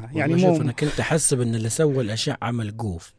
[0.00, 0.18] مهمة.
[0.18, 3.14] يعني يعني شوف مو أنا كنت أحسب إن اللي سوى الاشعه ملقوف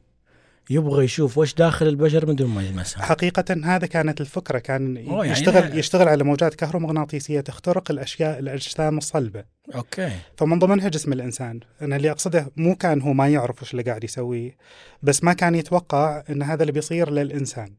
[0.72, 4.60] يبغى يشوف وش داخل البشر من دون ما يلمسها حقيقة هذا كانت الفكرة.
[4.60, 9.44] كان يعني يشتغل لا- يشتغل على موجات كهرومغناطيسية تخترق الأشياء الأجسام الصلبة.
[9.76, 10.12] أوكي.
[10.38, 11.60] فمن ضمنها جسم الإنسان.
[11.82, 14.58] أنا اللي أقصده مو كان هو ما يعرف وش اللي قاعد يسويه
[15.04, 17.76] بس ما كان يتوقع أن هذا اللي بيصير للإنسان.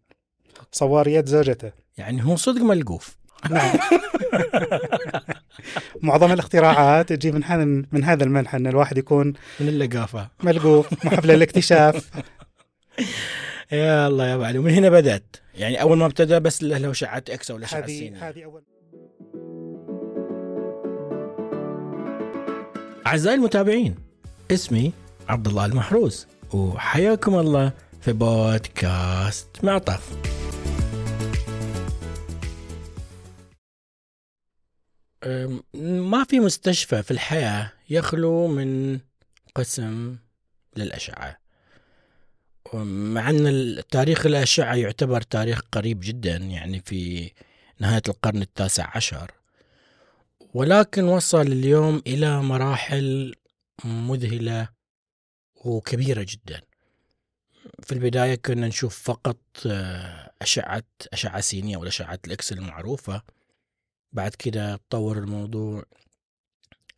[0.73, 1.73] صور يد زوجته.
[1.99, 3.17] يعني هو صدق ملقوف.
[3.51, 3.79] نعم.
[6.03, 10.29] معظم الاختراعات تجي من هذا من هذا المنحى إن الواحد يكون من اللقافة.
[10.43, 12.11] ملقوف محب للاكتشاف.
[13.73, 15.37] يا الله يا أبو علي ومن هنا بدأت.
[15.55, 18.63] يعني أول ما ابتدى بس له اشعه إكس أو الاشعه هذه اول
[23.07, 23.95] أعزائي المتابعين
[24.51, 24.93] اسمي
[25.29, 30.40] عبد الله المحروس وحياكم الله في بودكاست معطف.
[35.75, 39.01] ما في مستشفى في الحياة يخلو من
[39.55, 40.17] قسم
[40.77, 41.41] للأشعة.
[42.75, 47.31] مع أن تاريخ الأشعة يعتبر تاريخ قريب جدا يعني في
[47.79, 49.31] نهاية القرن التاسع عشر.
[50.55, 53.35] ولكن وصل اليوم إلى مراحل
[53.85, 54.69] مذهلة
[55.65, 56.61] وكبيرة جدا.
[57.83, 59.41] في البداية كنا نشوف فقط
[60.43, 63.23] أشعة أشعة سينية أو أشعة الإكس المعروفة.
[64.13, 65.83] بعد كده تطور الموضوع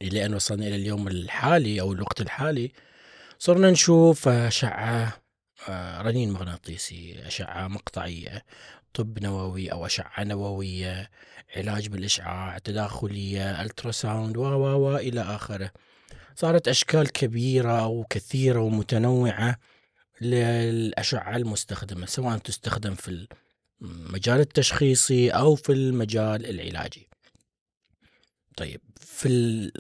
[0.03, 2.73] إلى أن وصلنا إلى اليوم الحالي أو الوقت الحالي.
[3.39, 5.23] صرنا نشوف أشعة
[5.69, 8.45] آه، رنين مغناطيسي أشعة مقطعية
[8.95, 11.11] طب نووي أو أشعة نووية
[11.57, 15.71] علاج بالإشعاع تداخلية ultrasound و و و إلى آخره.
[16.37, 19.59] صارت أشكال كبيرة وكثيرة ومتنوعة
[20.21, 23.27] للأشعة المستخدمة سواء تستخدم في
[23.83, 27.09] المجال التشخيصي أو في المجال العلاجي.
[28.57, 29.71] طيب في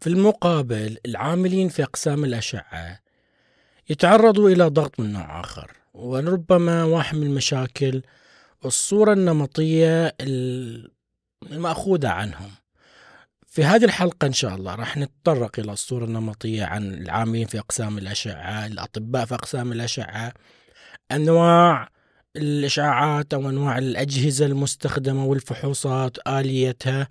[0.00, 3.00] في المقابل العاملين في أقسام الأشعة
[3.90, 8.02] يتعرضوا إلى ضغط من نوع آخر وربما واحد من المشاكل
[8.64, 10.90] الصورة النمطية ال-
[11.52, 12.50] المأخوذة عنهم.
[13.46, 17.98] في هذه الحلقة إن شاء الله راح نتطرق إلى الصورة النمطية عن العاملين في أقسام
[17.98, 20.32] الأشعة الأطباء في أقسام الأشعة
[21.12, 21.88] أنواع
[22.36, 27.08] الإشعاعات أو أنواع الأجهزة المستخدمة والفحوصات آليتها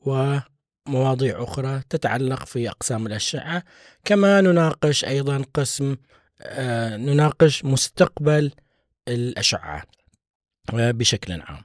[0.00, 3.62] ومواضيع أخرى تتعلق في أقسام الأشعة.
[4.04, 5.96] كما نناقش أيضا قسم
[6.42, 8.52] آه، نناقش مستقبل
[9.08, 9.82] الأشعة
[10.74, 11.62] آه، بشكل عام.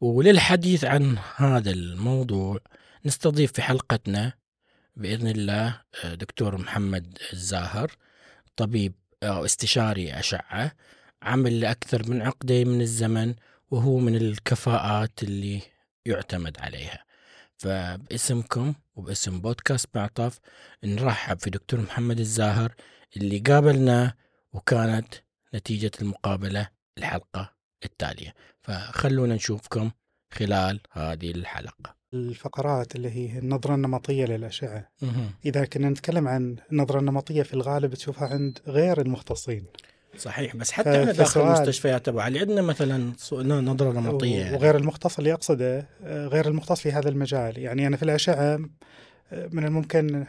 [0.00, 2.58] وللحديث عن هذا الموضوع
[3.06, 4.32] نستضيف في حلقتنا
[4.96, 7.90] بإذن الله آه، دكتور محمد الزاهر
[8.56, 8.92] طبيب
[9.22, 10.72] أو استشاري أشعة.
[11.22, 13.34] عمل لأكثر من عقدين من الزمن
[13.70, 15.60] وهو من الكفاءات اللي
[16.06, 17.04] يعتمد عليها.
[17.56, 20.38] فباسمكم وباسم بودكاست معطف
[20.84, 22.74] نرحب في دكتور محمد الزاهر
[23.16, 24.14] اللي قابلنا
[24.52, 25.14] وكانت
[25.54, 26.68] نتيجة المقابلة
[26.98, 27.52] الحلقة
[27.84, 28.34] التالية.
[28.62, 29.90] فخلونا نشوفكم
[30.32, 31.96] خلال هذه الحلقة.
[32.14, 34.88] الفقرات اللي هي النظرة النمطية للأشعة.
[35.44, 39.66] إذا كنا نتكلم عن النظرة النمطية في الغالب تشوفها عند غير المختصين.
[40.16, 44.56] صحيح بس حتى إحنا داخل فسؤال- المستشفيات أبو علي عندنا مثلا نظرة نمطية يعني.
[44.56, 47.58] وغير المختص اللي أقصده آه، غير المختص في هذا المجال.
[47.58, 48.34] يعني أنا في الأشعة
[49.32, 50.26] آه، من الممكن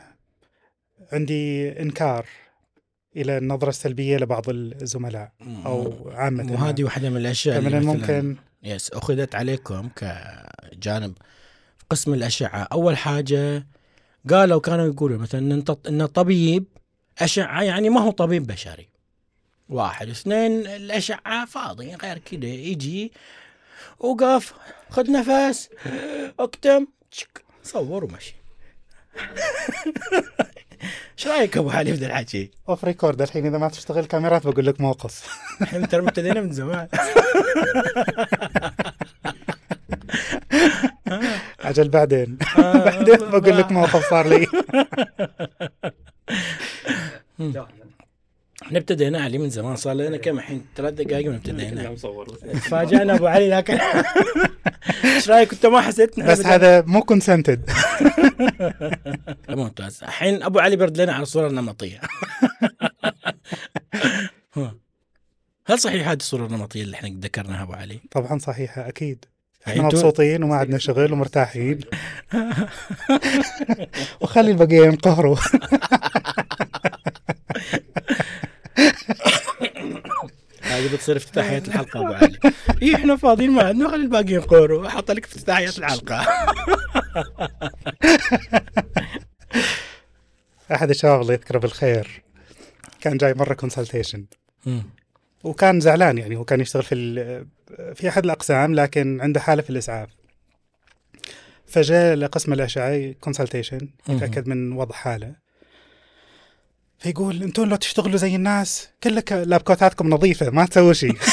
[1.12, 2.26] عندي إنكار
[3.16, 5.32] إلى النظرة السلبية لبعض الزملاء
[5.66, 11.14] أو عامة وهذه واحدة من الأشياء اللي مثلاً الممكن يس أخذت عليكم كجانب
[11.78, 12.68] في قسم الأشعة.
[12.72, 13.68] أول حاجة
[14.30, 16.66] قالوا كانوا يقولوا مثلا إن طبيب
[17.20, 18.88] اشعه يعني ما هو طبيب بشري.
[19.74, 20.10] واحد.
[20.10, 22.46] اثنين الأشعة فاضي غير كذا.
[22.46, 23.12] يجي
[24.00, 24.54] وقف
[24.90, 25.70] خذ نفس
[26.40, 26.88] اكتم
[27.64, 28.36] صور ومشي.
[31.18, 34.66] إيش رأيك أبو علي في ذا الحكي؟ off record الحين إذا ما تشتغل كاميرات بقول
[34.66, 35.28] لك موقف.
[35.64, 36.88] إحنا ترى ابتدينا من زمان.
[41.64, 42.38] عجل بعدين.
[42.58, 44.48] بعدين بقول لك موقف صار لي.
[48.63, 51.89] إحنا ابتدينا علي من زمان صار لنا كم الحين ثلاث دقائق من ابتدينا.
[51.89, 53.77] مصور بس فاجأنا أبو علي لكن
[55.15, 57.69] إيش رأيك؟ انت ما حسيت بس هذا مو كونسنتد
[59.50, 60.00] ممتاز.
[60.04, 62.00] الحين أبو علي برد لنا على الصورة النمطية.
[65.68, 69.25] هل صحيح هذه الصورة النمطية اللي إحنا ذكرناها أبو علي؟ طبعا صحيحة أكيد.
[69.68, 71.80] إحنا أنتوا- مبسوطين وما عندنا شغل ومرتاحين.
[74.21, 75.38] وخلي البقية ينقهروا.
[80.63, 82.39] هذه بتصير افتتاحية الحلقة أبو علي.
[82.81, 86.15] إيه إحنا فاضيين ما عندنا خلي الباقيين يقولوا حط لك افتتاحية الحلقة.
[86.21, 86.56] أحد
[90.74, 92.24] احد الشباب الله يذكره بالخير.
[93.01, 94.25] كان جاي مرة كونسلتيشن.
[95.44, 97.45] وكان زعلان يعني هو كان يشتغل في ال-
[97.95, 100.09] في أحد الأقسام لكن عنده حالة في الإسعاف.
[101.68, 104.18] فجاء لقسم الأشعة كونسلتيشن مهم.
[104.18, 105.43] يتأكد من وضع حاله.
[107.04, 111.18] فيقول أنتم لو تشتغلوا زي الناس كلك لابكوتاتكم نظيفة ما تسووا شيء.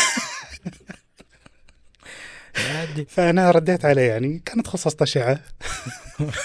[3.09, 5.41] فأنا رديت عليه يعني كان تخصصت اشعه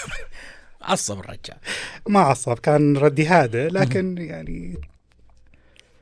[0.82, 1.56] عصب الرجال.
[2.08, 4.76] ما عصب كان ردي هذا لكن يعني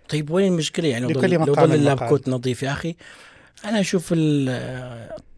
[0.08, 2.08] طيب وين المشكلة؟ يعني لو لكل ظل- لو مقام ظل اللاب مقال.
[2.08, 2.96] كوت نظيف يا أخي
[3.64, 4.08] أنا أشوف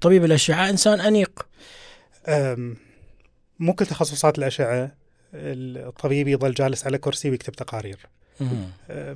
[0.00, 1.46] طبيب الأشعة إنسان أنيق.
[3.58, 4.92] مو كل تخصصات الأشعة.
[5.34, 7.98] الطبيب يظل جالس على كرسي ويكتب تقارير.
[8.40, 8.70] أم،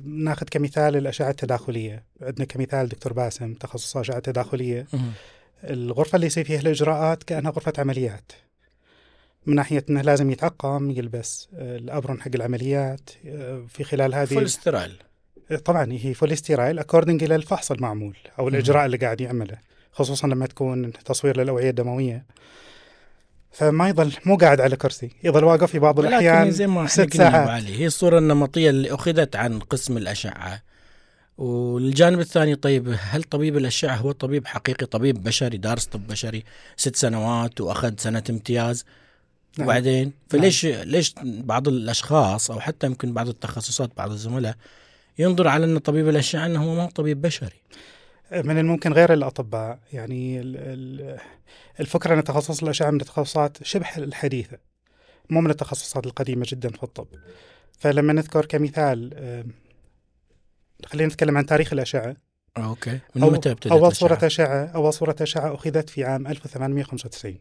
[0.05, 4.87] ناخذ كمثال الأشعة التداخلية عندنا كمثال دكتور باسم تخصص أشعة تداخلية.
[5.63, 8.31] الغرفة اللي يصير فيها الإجراءات كأنها غرفة عمليات
[9.45, 14.33] من ناحية إنه لازم يتعقم يلبس آه، ال apron حق العمليات آه، في خلال هذه
[14.33, 14.95] full sterile
[15.65, 18.47] طبعا هي full sterile according إلى الفحص المعمول أو.
[18.47, 19.57] الإجراء اللي قاعد يعمله
[19.91, 22.25] خصوصا لما تكون تصوير للأوعية الدموية
[23.51, 27.49] فما يظل مو قاعد على كرسي يظل واقف في بعض الأحيان زي ما ست ساعات.
[27.49, 30.61] علي هي الصورة النمطية اللي أخذت عن قسم الأشعة
[31.37, 36.43] والجانب الثاني طيب هل طبيب الأشعة هو طبيب حقيقي طبيب بشري دارس طب بشري
[36.77, 38.85] ست سنوات وأخذ سنة امتياز
[39.57, 39.67] نعم.
[39.67, 44.55] وبعدين فليش ليش بعض الأشخاص أو حتى يمكن بعض التخصصات بعض الزملاء
[45.19, 47.61] ينظر على إن طبيب الأشعة إنه هو ما هو طبيب بشري
[48.31, 49.79] من الممكن غير الأطباء.
[49.93, 51.19] يعني ال- ال-
[51.79, 54.57] الفكرة أن تخصص الاشعه من التخصصات شبه الحديثة
[55.29, 57.07] مو من التخصصات القديمة جدا في الطب.
[57.79, 59.13] فلما نذكر كمثال
[60.85, 62.15] خلينا نتكلم عن تاريخ الأشعة.
[62.57, 62.99] أوكي.
[63.15, 67.37] من أو متى ابتدت اول الأشعة؟ صوره أشعة اول صوره أشعة أخذت في عام 1895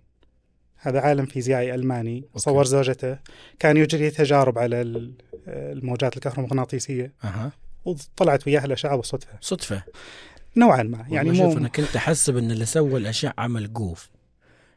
[0.76, 3.18] هذا عالم فيزيائي ألماني صور زوجته
[3.58, 5.14] كان يجري تجارب على ال-
[5.48, 7.12] الموجات الكهرومغناطيسية.
[7.24, 7.52] أها.
[7.84, 9.82] وطلعت وياها الأشعة بالصدفه صدفة.
[10.56, 14.10] نوعا ما يعني يعني شوف مو أنا كنت أحسب إن اللي سوى الاشعه ملقوف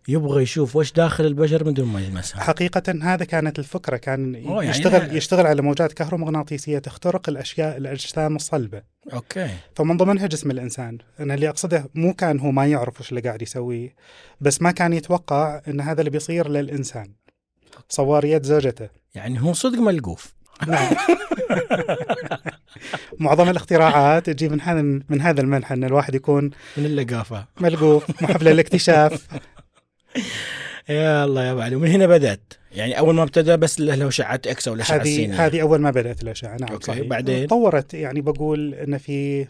[0.07, 2.41] يبغى يشوف وش داخل البشر من دون ما يلمسها.
[2.41, 8.35] حقيقة هذا كانت الفكرة كان يعني يشتغل لا- يشتغل على موجات كهرومغناطيسية تخترق الأشياء الأجسام
[8.35, 8.81] الصلبة.
[9.13, 9.49] okay.
[9.75, 10.97] فمن ضمنها جسم الإنسان.
[11.19, 13.95] أنا اللي أقصده مو كان هو ما يعرف وش اللي قاعد يسويه
[14.41, 17.13] بس ما كان يتوقع أن هذا اللي بيصير للإنسان.
[17.89, 18.89] صور يد زوجته.
[19.15, 20.33] يعني هو صدق ملقوف.
[20.67, 20.95] نعم
[23.19, 26.43] معظم الاختراعات تجي من هذا من هذا المنحى أن الواحد يكون
[26.77, 27.45] من اللقافة.
[27.59, 29.27] ملقوف محب للاكتشاف
[30.89, 32.53] يا الله يا بعد ومن هنا بدأت.
[32.71, 35.91] يعني أول ما ابتدى بس له اشعه إكس أو الاشعه السينيه هذه هذه أول ما
[35.91, 37.07] بدأت الأشعة نعم okay، صحيح.
[37.07, 39.47] بعدين؟ طورت يعني بقول أن في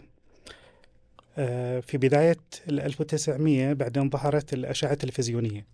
[1.38, 2.36] آه، في بداية
[2.68, 5.66] ال 1900 بعدين ظهرت الأشعة التلفزيونية.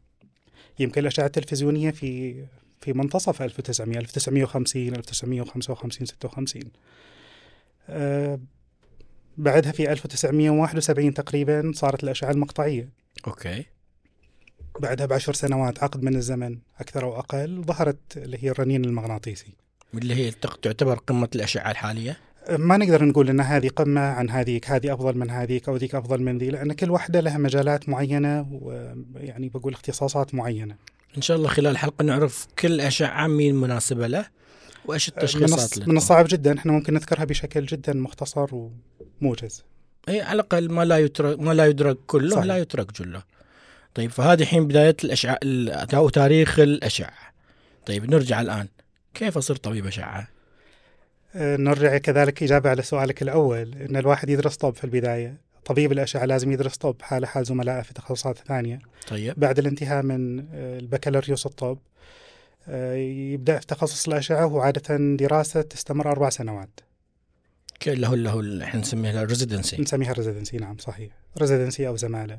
[0.78, 2.34] يمكن الأشعة التلفزيونية في
[2.80, 6.62] في منتصف 1900 1950 1955 56
[7.88, 8.40] آه،
[9.36, 12.88] بعدها في 1971 تقريبا صارت الأشعة المقطعية.
[13.26, 13.64] أوكي.
[14.80, 19.54] بعدها بعشر سنوات عقد من الزمن أكثر أو أقل ظهرت اللي هي الرنين المغناطيسي.
[19.94, 20.30] اللي هي
[20.62, 22.16] تعتبر قمة الأشعة الحالية؟
[22.50, 26.22] ما نقدر نقول إن هذه قمة عن هذيك، هذه أفضل من هذيك أو ذيك أفضل
[26.22, 30.76] من ذي، لأن كل واحدة لها مجالات معينة ويعني بقول اختصاصات معينة.
[31.16, 34.26] إن شاء الله خلال الحلقة نعرف كل اشعه مين مناسبة له
[34.84, 35.96] وإيش التشخيصات من.
[35.96, 38.48] الصعب جدا إحنا ممكن نذكرها بشكل جدا مختصر
[39.20, 39.64] وموجز.
[40.08, 42.44] إي على الأقل ما لا يترك ما لا يدرك كله صحيح.
[42.44, 43.22] لا يترك جله
[43.94, 47.12] طيب فهذه الحين بداية الاشعه ال- أو تاريخ الاشعه
[47.86, 48.68] طيب نرجع الآن
[49.14, 50.28] كيف اصير طبيب اشعه
[51.34, 56.24] آه، نرجع كذلك إجابة على سؤالك الأول إن الواحد يدرس طب في البداية، طبيب الأشعة
[56.24, 58.78] لازم يدرس طب حاله حال زملائه في تخصصات ثانية.
[59.08, 59.34] طيب.
[59.36, 61.78] بعد الانتهاء من آه، البكالوريوس الطب
[62.68, 66.80] آه، يبدأ في تخصص الأشعة وعاده دراسة تستمر أربع سنوات.
[68.30, 71.12] هو اللي إحنا نسميه ال residency نسميها residency نعم صحيح.
[71.38, 72.38] residency أو زمالة.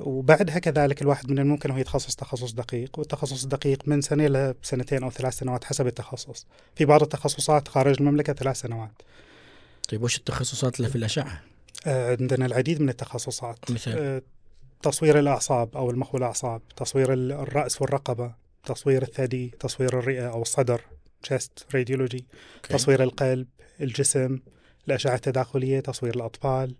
[0.00, 5.02] وبعدها كذلك الواحد من الممكن هو يتخصص تخصص دقيق والتخصص الدقيق من سنة إلى سنتين
[5.02, 6.46] أو ثلاث سنوات حسب التخصص.
[6.76, 9.02] في بعض التخصصات خارج المملكة ثلاث سنوات.
[9.88, 11.53] طيب وش التخصصات اللي في الأشعة؟ آه،
[11.86, 14.22] عندنا العديد من التخصصات مثل آه،
[14.82, 20.80] تصوير الأعصاب أو المخ والأعصاب تصوير ال- الرأس والرقبة تصوير الثدي تصوير الرئة أو الصدر
[21.26, 22.24] chest radiology
[22.56, 22.74] okay.
[22.74, 23.46] تصوير القلب
[23.80, 24.38] الجسم
[24.88, 26.74] الأشعة التداخلية تصوير الأطفال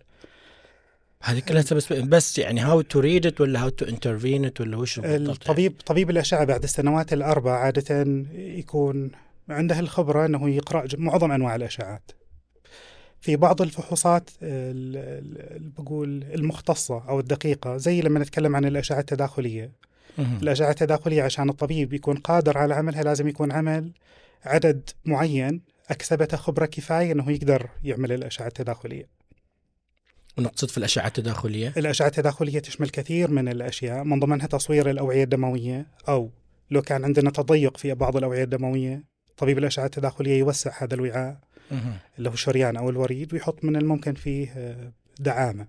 [1.22, 4.76] هذه كلها بس بس يعني how to read it ولا how to intervene it ولا
[4.76, 9.10] وش بالضبط يعني؟ الطبيب طبيب الأشعة بعد السنوات الأربع عادة يكون
[9.48, 12.10] عنده الخبرة أنه يقرأ ج- معظم أنواع الأشعات
[13.24, 18.98] في بعض الفحوصات ال- ال- ال- بقول المختصة أو الدقيقة زي لما نتكلم عن الأشعة
[19.00, 19.72] التداخلية
[20.18, 20.36] مهم.
[20.42, 23.92] الأشعة التداخلية عشان الطبيب يكون قادر على عملها لازم يكون عمل
[24.44, 29.06] عدد معين أكسبته خبرة كفاية إنه يقدر يعمل الأشعة التداخلية.
[30.38, 35.86] ونقصد في الأشعة التداخلية الأشعة التداخلية تشمل كثير من الأشياء من ضمنها تصوير الأوعية الدموية
[36.08, 36.30] أو
[36.70, 39.04] لو كان عندنا تضيق في بعض الأوعية الدموية
[39.36, 41.38] طبيب الأشعة التداخلية يوسع هذا الوعاء.
[42.18, 45.66] اللي هو الشريان أو الوريد ويحط من الممكن فيه آه، دعامة.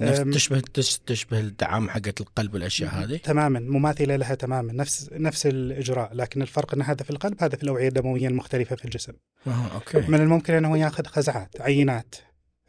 [0.00, 0.20] نفس.
[0.20, 3.60] تشبه تش- تشبه الدعامة حقت القلب والأشياء هذه؟ تماما.
[3.60, 4.72] مماثله لها تماما.
[4.72, 6.14] نفس نفس الإجراء.
[6.14, 9.12] لكن الفرق إن هذا في القلب هذا في الاوعيه الدمويه المختلفه في الجسم.
[9.46, 9.98] آه، okay.
[9.98, 12.14] من الممكن إنه ياخذ خزعات عينات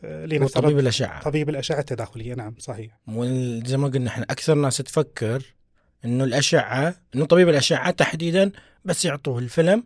[0.04, 1.22] آه، طبيب الأشعة.
[1.22, 2.34] طبيب الأشعة التداخلية.
[2.36, 3.00] نعم صحيح.
[3.08, 5.44] وزي ما قلنا إحنا أكثر ناس تفكر
[6.06, 8.52] إنه الاشعه إنه طبيب الأشعة تحديدا
[8.86, 9.84] بس يعطوه الفيلم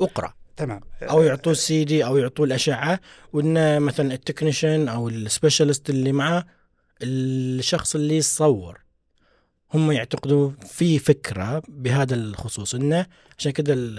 [0.00, 0.34] أقرأ.
[0.58, 0.80] تمام.
[1.02, 3.00] أو يعطوه السي دي أو يعطوه الأشعة
[3.32, 6.44] وإن مثلا ال technician أو ال specialist اللي معاه
[7.02, 8.80] الشخص اللي يصور
[9.74, 12.74] هم يعتقدوا في فكرة بهذا الخصوص.
[12.74, 13.06] إنه
[13.38, 13.98] عشان كذا ال-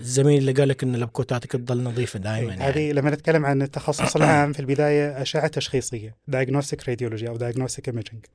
[0.00, 2.62] الزميل اللي قال لك ان لبكوتاتك تضل نظيفة دائما إيه، يعني.
[2.62, 8.28] هذه لما نتكلم عن التخصص العام في البداية أشعة تشخيصية diagnostic radiology أو diagnostic imaging.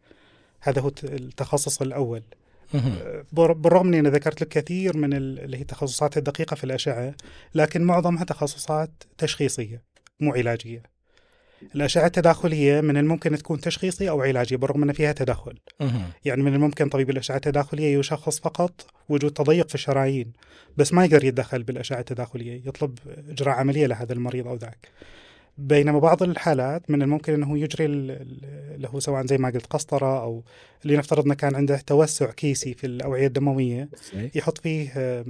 [0.59, 2.21] هذا هو الت- التخصص الأول.
[3.31, 7.15] بالرغم أني أنا ذكرت لك كثير من ال- اللي هي التخصصات الدقيقة في الأشعة
[7.55, 9.83] لكن معظمها تخصصات تشخيصية
[10.19, 10.83] مو علاجية.
[11.75, 15.59] الأشعة التداخلية من الممكن تكون تشخيصية أو علاجية بالرغم أن فيها تدخل.
[16.25, 20.33] يعني من الممكن طبيب الأشعة التداخلية يشخص فقط وجود تضيق في الشرايين
[20.77, 22.99] بس ما يقدر يتدخل بالأشعة التداخلية يطلب
[23.29, 24.87] إجراء عملية لهذا المريض أو ذاك.
[25.57, 28.17] بينما بعض الحالات من الممكن إنه يجري
[28.85, 30.43] هو سواء زي ما قلت قسطرة أو
[30.83, 35.25] اللي نفترض إنه كان عنده توسع كيسي في الأوعية الدموية يحط فيه آه،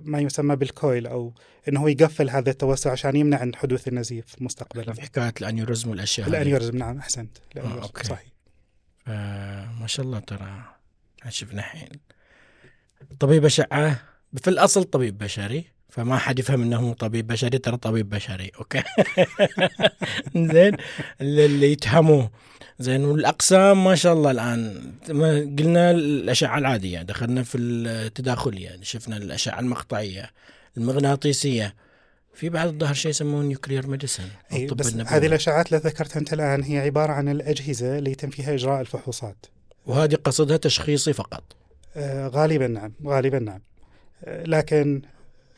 [0.00, 1.32] ما يسمى بالكويل أو
[1.68, 5.90] إنه هو يقفل هذا التوسع عشان يمنع من حدوث النزيف مستقبلا في حكاية ال aneurysm
[5.90, 6.30] والأشياء هذه.
[6.36, 7.38] ال aneurysm نعم أحسنت.
[7.52, 8.04] ال aneurysm okay.
[8.04, 8.28] صحيح.
[9.08, 10.62] آه ما شاء الله ترى
[11.28, 11.88] شفنا الحين
[13.20, 14.00] طبيب أشعة
[14.42, 15.73] في الأصل طبيب بشري.
[15.94, 18.82] فما حد يفهم إنه طبيب بشري ترى طبيب بشري okay؟
[20.52, 20.76] زين؟
[21.20, 22.30] اللي يتهموه.
[22.78, 24.92] زين والأقسام ما شاء الله الآن.
[25.08, 30.30] ما قلنا الأشعة العادية دخلنا في التداخلية شفنا الأشعة المقطعية
[30.76, 31.74] المغناطيسية.
[32.34, 34.28] في بعد الظهر شيء يسمونه nuclear medicine
[34.72, 38.80] بس هذه الاشعات اللي ذكرتها أنت الآن هي عبارة عن الأجهزة اللي يتم فيها إجراء
[38.80, 39.46] الفحوصات.
[39.86, 41.42] وهذه قصدها تشخيصي فقط.
[41.96, 43.60] آه غالبا نعم غالبا نعم.
[44.24, 45.02] آه لكن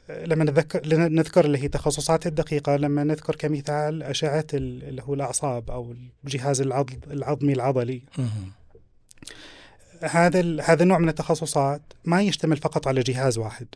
[0.09, 5.71] لما نذكر نذكر اللي هي تخصصات الدقيقة لما نذكر كمثال أشعة ال- اللي هو الأعصاب
[5.71, 5.95] أو
[6.25, 8.03] الجهاز العضل العظمي العضلي.
[10.03, 13.67] هذا هذا النوع من التخصصات ما يشتمل فقط على جهاز واحد.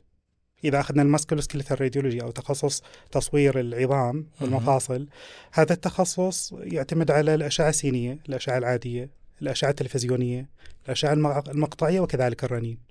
[0.65, 2.83] إذا أخذنا ال musculoskeletal radiology أو تخصص
[3.13, 5.09] تصوير العظام والمفاصل
[5.53, 9.11] هذا التخصص يعتمد على الأشعة السينية الأشعة العادية
[9.43, 10.49] الأشعة التلفزيونية
[10.85, 12.90] الأشعة المق- المقطعية وكذلك الرنين.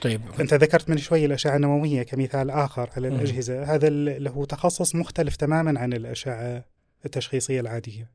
[0.00, 0.20] طيب.
[0.40, 3.16] أنت ذكرت من شوي الأشعة النووية كمثال آخر على مم.
[3.16, 3.74] الأجهزة.
[3.74, 6.64] هذا اللي هو تخصص مختلف تماما عن الأشعة
[7.04, 8.10] التشخيصية العادية.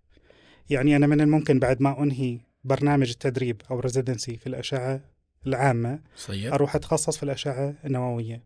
[0.69, 5.01] يعني أنا من الممكن بعد ما أنهي برنامج التدريب أو residency في الأشعة
[5.47, 8.43] العامة صيب أروح أتخصص في الأشعة النووية.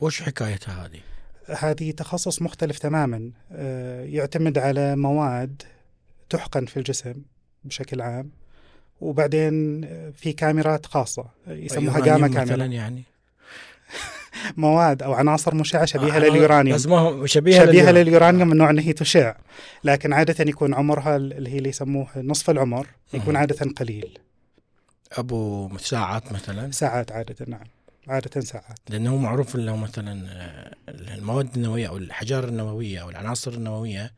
[0.00, 1.00] وش حكايتها هذه؟
[1.46, 5.62] هذه تخصص مختلف تماما آه، يعتمد على مواد
[6.30, 7.14] تحقن في الجسم
[7.64, 8.30] بشكل عام.
[9.02, 9.80] وبعدين
[10.12, 12.42] في كاميرات خاصة آه، يسموها جاما كاميرا.
[12.42, 13.02] مثلا يعني؟
[14.56, 16.76] مواد أو عناصر مشعة شبيهة آه، لليورانيوم.
[16.76, 18.48] بس ما هو شبيهة, شبيهة لليورانيوم.
[18.48, 19.34] من نوع أنه هي تشع.
[19.84, 23.36] لكن عادة يكون عمرها اللي هي اللي يسموه نصف العمر يكون.
[23.36, 24.18] عادة قليل.
[25.12, 27.66] أبو ساعات مثلا؟ ساعات عادة نعم.
[28.08, 28.78] عادة ساعات.
[28.88, 34.12] لأنه معروف إنه مثلا آه، المواد النووية أو الأحجار النووية أو العناصر النووية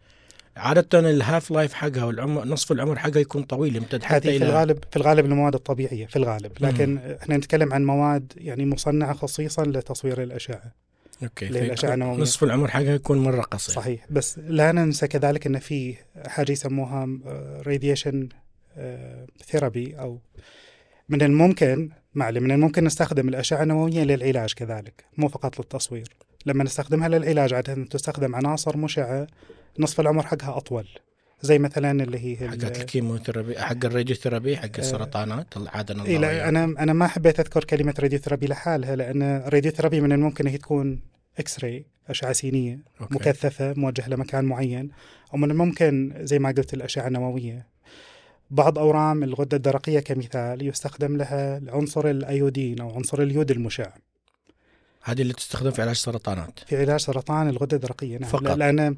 [0.57, 4.79] عادة ال half-life حقها والعمر نصف العمر حقها يكون طويل يمتد حتى في إلى الغالب
[4.91, 6.53] في الغالب المواد الطبيعية في الغالب.
[6.61, 10.73] لكن إحنا نتكلم عن مواد يعني مصنعة خصيصا لتصوير الأشعة.
[11.23, 12.21] okay الأشعة في النووية.
[12.21, 13.75] نصف العمر حقها يكون مرة قصير.
[13.75, 14.07] صحيح.
[14.11, 15.95] بس لا ننسى كذلك إن في
[16.27, 17.09] حاجة يسموها
[17.67, 18.29] radiation
[19.47, 20.21] therapy أو
[21.09, 26.09] من الممكن معلي من الممكن نستخدم الأشعة النووية للعلاج كذلك مو فقط للتصوير.
[26.47, 29.27] لما نستخدمها للعلاج عادة تستخدم عناصر مشعة
[29.79, 30.89] نصف العمر حقها أطول.
[31.45, 36.49] زي مثلا اللي هي حقت ال chemotherapy حق ال radiotherapy حق السرطانات العاده إيه لا
[36.49, 41.01] أنا أنا ما حبيت أذكر كلمة radiotherapy لحالها لأن ال radiotherapy من الممكن هي تكون
[41.39, 43.15] X-ray أشعة سينية okay.
[43.15, 44.91] مكثفة موجهة لمكان معين
[45.33, 47.67] ومن الممكن زي ما قلت الأشعة النووية.
[48.51, 53.91] بعض أورام الغدة الدرقية كمثال يستخدم لها العنصر ال iodine أو عنصر اليود المشع.
[55.03, 58.31] هذه اللي تستخدم في علاج السرطانات في علاج سرطان الغدة الدرقية نعم.
[58.31, 58.57] فقط.
[58.57, 58.97] لأن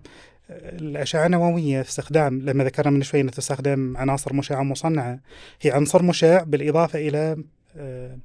[0.50, 5.20] الأشعة النووية استخدام لما ذكرنا من شوي انها تستخدم عناصر مشعة مصنعة
[5.60, 7.36] هي عنصر مشع بالإضافة إلى
[7.76, 8.18] آه،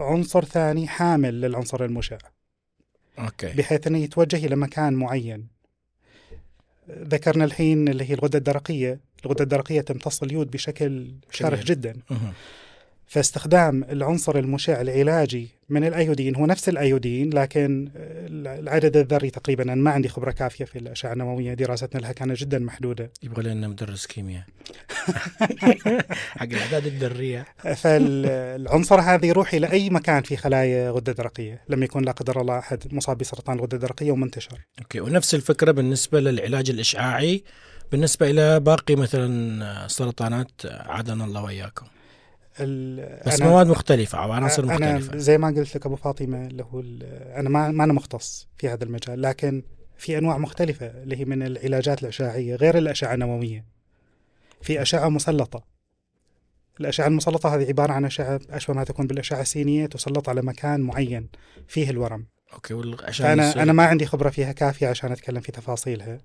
[0.00, 2.18] عنصر ثاني حامل للعنصر المشع.
[3.18, 3.52] أوكي.
[3.52, 5.46] بحيث إنه يتوجه إلى مكان معين.
[6.90, 9.00] ذكرنا الحين اللي هي الغدة الدرقية.
[9.24, 11.62] الغدة الدرقية تمتص اليود بشكل شرح.
[11.62, 11.96] جدا.
[13.06, 19.90] فاستخدام العنصر المشع العلاجي من الأيودين هو نفس الأيودين لكن العدد الذري تقريبا أنا ما
[19.90, 23.10] عندي خبرة كافية في الأشعة النووية دراستنا لها كانت جدا محدودة.
[23.22, 24.44] يبغى لنا مدرس كيمياء.
[26.38, 27.46] حق الأعداد الذرية.
[27.76, 31.62] فالعنصر هذا يروح إلى أي مكان في خلايا غدة درقية.
[31.68, 34.60] لما يكون لا قدر الله أحد مصاب بسرطان الغده الدرقيه ومنتشر.
[34.78, 37.44] أوكي ونفس الفكرة بالنسبة للعلاج الإشعاعي.
[37.92, 41.86] بالنسبة إلى باقي مثلا سرطانات عادنا الله وإياكم.
[43.26, 44.90] بس أنا- مواد مختلفة أو عناصر مختلفة.
[45.12, 46.80] أنا زي ما قلت لك أبو فاطمة اللي هو
[47.36, 49.62] أنا ما ما أنا مختص في هذا المجال لكن
[49.98, 53.64] في أنواع مختلفة اللي هي من العلاجات الأشعاعية غير الأشعة النووية.
[54.62, 55.64] في أشعة مسلطة.
[56.80, 61.28] الأشعة المسلطة هذه عبارة عن أشعة أشبه ما تكون بالأشعة السينية تسلط على مكان معين
[61.68, 62.26] فيه الورم.
[62.54, 66.18] okay والأشعة فانا أنا ما عندي خبرة فيها كافية عشان أتكلم في تفاصيلها.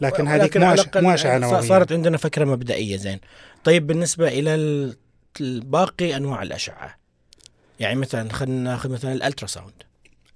[0.00, 1.60] لكن ولكن مو مو أشعة نووية.
[1.60, 3.18] صارت عندنا فكرة مبدئية زين.
[3.64, 4.96] طيب بالنسبة إلى ال-
[5.40, 6.98] باقي أنواع الأشعة.
[7.80, 9.72] يعني مثلا خلينا ناخذ مثلا ال ultrasound.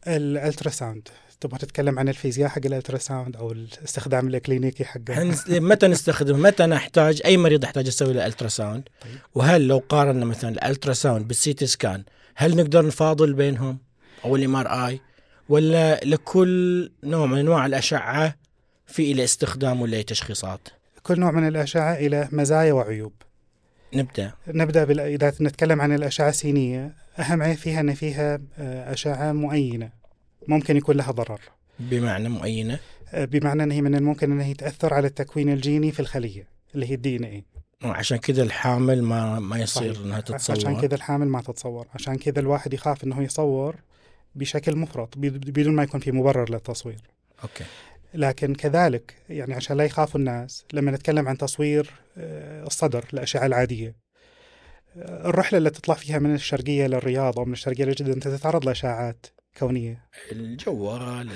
[0.06, 1.09] ال ultrasound
[1.40, 7.22] تبغى تتكلم عن الفيزياء حق ال ultrasound أو الاستخدام الإكلينيكي حقه؟ متى نستخدم متى نحتاج؟
[7.25, 9.18] أي مريض يحتاج يسوي له ultrasound؟ طيب.
[9.34, 13.78] وهل لو قارنا مثلا ال ultrasound بال CT scan هل نقدر نفاضل بينهم
[14.25, 15.00] أو ال MRI؟
[15.49, 18.37] ولا لكل نوع من أنواع الأشعة
[18.87, 20.68] في له استخدام ولا تشخيصات
[21.02, 23.12] كل نوع من الأشعة له مزايا وعيوب.
[23.94, 24.32] نبدأ.
[24.49, 25.00] نبدأ بال...
[25.00, 26.94] اذا نتكلم عن الأشعة السينية.
[27.18, 29.90] أهم عيب فيها أن فيها آه، أشعة معينة.
[30.49, 31.40] ممكن يكون لها ضرر.
[31.80, 32.78] بمعنى معينة؟
[33.12, 36.87] آه، بمعنى ان هي من الممكن ان هي تاثر على التكوين الجيني في الخلية اللي
[36.90, 37.44] هي ال DNA
[37.82, 40.56] عشان كذا الحامل ما ما يصير إنها تتصور.
[40.56, 41.87] عشان كذا الحامل ما تتصور.
[41.94, 43.76] عشان كذا الواحد يخاف إنه يصور
[44.34, 47.00] بشكل مفرط بد- بدون ما يكون في مبرر للتصوير.
[47.42, 47.64] okay.
[48.14, 53.97] لكن كذلك يعني عشان لا يخافوا الناس لما نتكلم عن تصوير آه، الصدر الأشعة العادية
[54.97, 59.26] آه، الرحلة اللي تطلع فيها من الشرقية للرياض أو من الشرقية لجدة أنت تتعرض لأشعاعات
[59.58, 61.28] كونية؟ الجوال ال-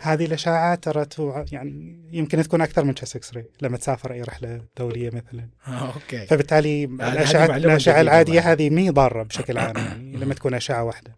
[0.00, 1.06] هذه الأشعاعات ترى
[1.52, 5.48] يعني يمكن تكون أكثر من chest X-ray لما تسافر أي رحلة دولية مثلا.
[5.66, 6.26] آه، okay.
[6.26, 8.52] فبالتالي الأشعة الأشعة العادية طبعاً.
[8.52, 11.16] هذه مي ضارة بشكل عام يعني لما تكون أشعة واحدة.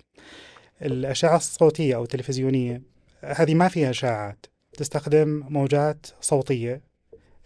[0.83, 2.83] الأشعة الصوتية أو التلفزيونية
[3.25, 4.47] هذه ما فيها أشعاعات
[4.81, 6.83] تستخدم موجات صوتية.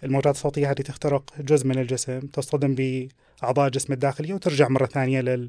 [0.02, 5.48] الموجات الصوتية هذه تخترق جزء من الجسم تصطدم بأعضاء الجسم الداخلية وترجع مرة ثانية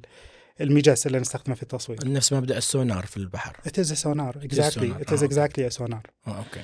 [0.59, 1.99] للمجس اللي نستخدمه في التصوير.
[2.05, 3.57] نفس مبدا السونار في البحر.
[3.67, 4.33] It is a sonar.
[4.43, 5.03] Exactly.
[5.03, 5.27] it is آه.
[5.27, 6.09] exactly a sonar.
[6.27, 6.63] آه، okay.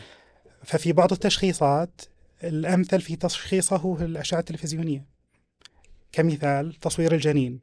[0.63, 2.01] ففي بعض التشخيصات
[2.43, 5.05] الأمثل في تشخيصه هو الأشعة التلفزيونية.
[6.11, 7.59] كمثال تصوير الجنين.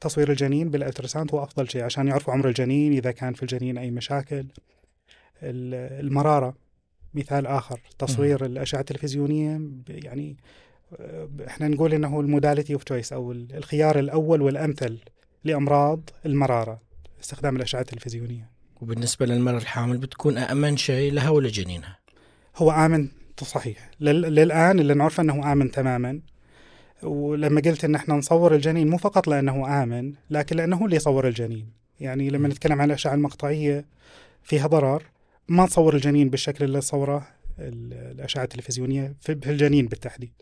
[0.00, 3.78] تصوير الجنين بال ultrasound هو أفضل شيء عشان يعرفوا عمر الجنين إذا كان في الجنين
[3.78, 4.46] أي مشاكل.
[5.42, 6.54] المرارة
[7.14, 10.36] مثال آخر تصوير الأشعة التلفزيونية يعني
[11.00, 14.98] آه، إحنا نقول إنه الموداليتي أوف تشويس أو ال- الخيار الأول والأمثل
[15.44, 16.80] لأمراض المرارة
[17.20, 18.50] استخدام الأشعة التلفزيونية.
[18.80, 21.98] وبالنسبة للمرأة الحامل بتكون امن شيء لها ولجنينها
[22.56, 23.08] هو آمن
[23.42, 23.90] صحيح.
[24.00, 26.20] لل- للآن اللي نعرف أنه آمن تماما.
[27.02, 31.28] ولما قلت أن إحنا نصور الجنين مو فقط لأنه آمن لكن لأنه هو اللي يصور
[31.28, 31.66] الجنين.
[32.00, 33.84] يعني لما نتكلم عن الأشعة المقطعية
[34.42, 35.02] فيها ضرر.
[35.48, 37.28] ما تصور الجنين بالشكل اللي صوره
[37.58, 40.32] ال- الأشعة التلفزيونية في الجنين بالتحديد.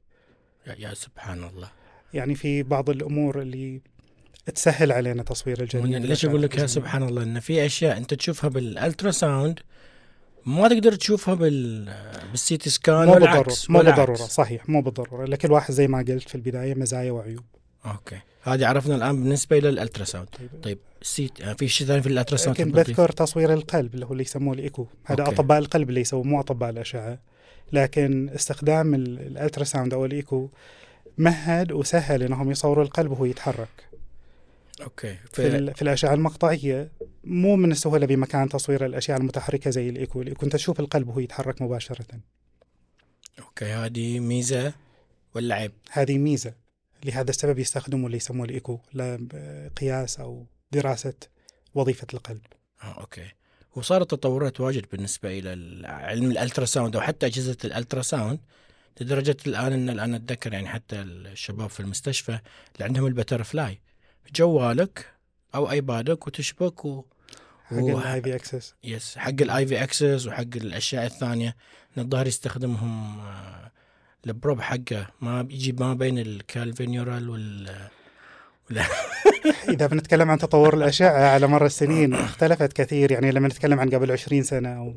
[0.79, 1.71] يا, سبحان الله.
[2.15, 3.81] يعني في بعض الأمور اللي
[4.55, 6.67] تسهل علينا تصوير الجنين ليش أقول لك يا.
[6.67, 9.59] سبحان الله؟ إن في أشياء أنت تشوفها بال ultrasound
[10.47, 11.95] ما تقدر تشوفها بال
[12.31, 13.99] بال CT scan مو بالضرورة والعكس مو والعكس.
[13.99, 17.45] بالضرورة صحيح مو بالضرورة لكل واحد زي ما قلت في البداية مزايا وعيوب.
[17.87, 18.21] okay.
[18.42, 20.48] هذه عرفنا الآن بالنسبة إلى ال ultrasound طيب.
[20.62, 23.53] طيب ال CT يعني في شيء ثاني في ال ultrasound كنت تبغى تضيف؟ بذكر تصوير
[23.53, 25.35] القلب اللي هو اللي يسموه ال echo هذا okay.
[25.35, 27.18] أطباء القلب اللي يسووه مو أطباء الأشعة
[27.72, 30.48] لكن استخدام ال- ال ultrasound أو الإيكو
[31.18, 33.88] مهد وسهل إنهم يصوروا القلب وهو يتحرك
[34.83, 36.90] okay في, ال- في الأشعة المقطعية
[37.24, 41.62] مو من السهولة بمكان تصوير الأشياء المتحركة زي الإيكو الإيكو أنت تشوف القلب وهو يتحرك
[41.62, 42.07] مباشرة
[43.38, 44.72] okay هذه ميزة
[45.35, 46.55] ولا عيب؟ هذه ميزة
[47.05, 51.15] لهذا السبب يستخدموا اللي يسموه الإيكو لقياس أو دراسة
[51.75, 52.43] وظيفة القلب.
[52.83, 53.31] آه أوكي.
[53.77, 58.39] وصارت تطورات واجد بالنسبة إلى ال- علم الالترا ساوند أو حتى أجهزة الالترا ساوند
[59.01, 62.33] لدرجة الآن إن الآن أتذكر يعني حتى الشباب في المستشفى
[62.75, 63.81] اللي عندهم البتر فلاي
[64.35, 65.07] جوالك
[65.55, 67.05] أو آيبادك وتشبك و...
[67.65, 71.57] حق الاي في اكسس يس حق الاي في اكسس وحق الأشياء الثانية
[71.99, 73.73] الظاهر يستخدمهم آه،
[74.27, 75.07] البروب حقه.
[75.21, 77.71] ما بيجي ما بين الكالفينيورال وال.
[79.69, 83.13] إذا بنتكلم عن تطور الأشعة على مر السنين اختلفت كثير.
[83.13, 84.95] يعني لما نتكلم عن قبل 20 سنة أو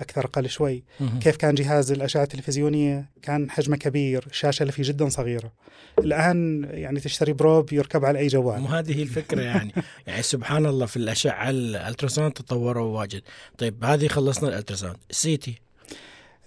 [0.00, 0.84] أكثر أقل شوي.
[1.20, 5.52] كيف كان جهاز الأشعة التلفزيونية؟ كان حجمه كبير الشاشه اللي فيه جدا صغيرة.
[5.98, 8.60] الآن يعني تشتري probe يركب على أي جوال.
[8.60, 9.72] مو هذه هي الفكرة يعني.
[10.06, 13.22] يعني سبحان الله في الأشعة ال ultrasound تطوروا واجد.
[13.58, 14.96] طيب هذه خلصنا ال ultrasound.
[15.10, 15.65] CT.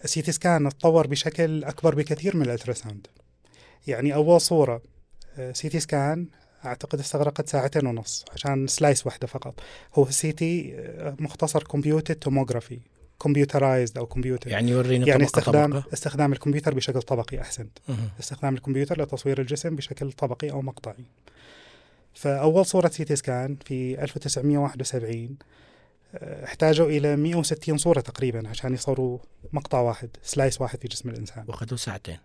[0.04, 3.08] ال CT scan تطور بشكل أكبر بكثير من ال ultrasound.
[3.88, 4.82] يعني أول صورة
[5.38, 6.28] آه، CT scan
[6.66, 9.60] أعتقد استغرقت ساعتين ونص عشان slice واحدة فقط.
[9.96, 12.80] هو CT آه، مختصر computer tomography
[13.22, 15.94] computerized أو كمبيوتر يعني يورينا يعني طبقة استخدام طبقة.
[15.94, 17.78] استخدام الكمبيوتر بشكل طبقي أحسنت.
[17.90, 18.10] مهم.
[18.20, 21.06] استخدام الكمبيوتر لتصوير الجسم بشكل طبقي أو مقطعي.
[22.14, 25.46] فأول صورة CT scan في 1971 آه،
[26.16, 29.20] احتاجوا إلى 160 صورة تقريبا عشان يصوروا
[29.54, 31.44] مقطع واحد سلايس واحد في جسم الإنسان.
[31.48, 32.18] وأخذوا ساعتين.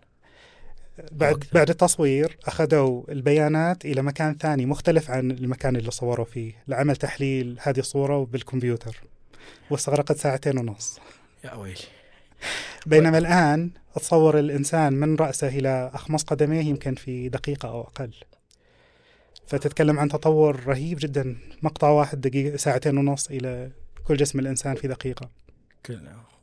[1.11, 1.43] بعد.
[1.53, 7.57] بعد التصوير أخذوا البيانات إلى مكان ثاني مختلف عن المكان اللي صوروا فيه لعمل تحليل
[7.61, 9.01] هذه الصورة بالكمبيوتر.
[9.69, 10.99] واستغرقت ساعتين ونص.
[11.43, 11.75] يا ويلي.
[12.85, 18.13] بينما الآن تصور الإنسان من رأسه إلى أخمص قدميه يمكن في دقيقة أو أقل.
[19.47, 23.71] فتتكلم عن تطور رهيب جدا مقطع واحد دقيقة ساعتين ونص إلى
[24.03, 25.29] كل جسم الإنسان في دقيقة.
[25.85, 25.99] كل-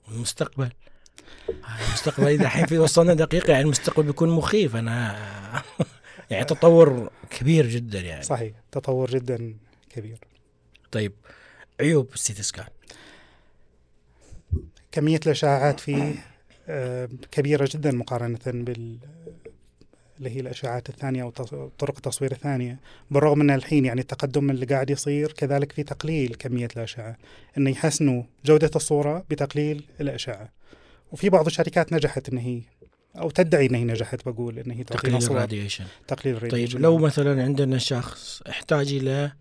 [0.09, 0.71] المستقبل.
[1.89, 4.77] المستقبل الحين في وصلنا دقيقة يعني المستقبل بيكون مخيف.
[4.77, 5.17] أنا
[6.31, 8.23] يعني تطور كبير جدا يعني.
[8.23, 9.55] صحيح تطور جدا
[9.91, 10.19] كبير.
[10.93, 11.13] طيب
[11.81, 12.67] عيوب السيتي سكان.
[14.93, 16.15] كمية الأشعاعات فيه
[16.69, 18.99] آه، كبيرة جدا مقارنة بال
[20.27, 22.79] اللي هي الأشعاعات الثانية أو تص- طرق التصوير الثانية
[23.11, 27.17] بالرغم من الحين يعني التقدم اللي قاعد يصير كذلك في تقليل كمية الأشعة.
[27.59, 30.49] إنه يحسنوا جودة الصورة بتقليل الأشعة.
[31.13, 32.61] وفي بعض الشركات نجحت إن هي
[33.19, 35.85] أو تدعي إن هي نجحت بقول إن هي تقليل ال radiation.
[36.09, 36.81] تقليل طيب ال radiation.
[36.81, 39.33] لو مثلا عندنا شخص احتاج إلى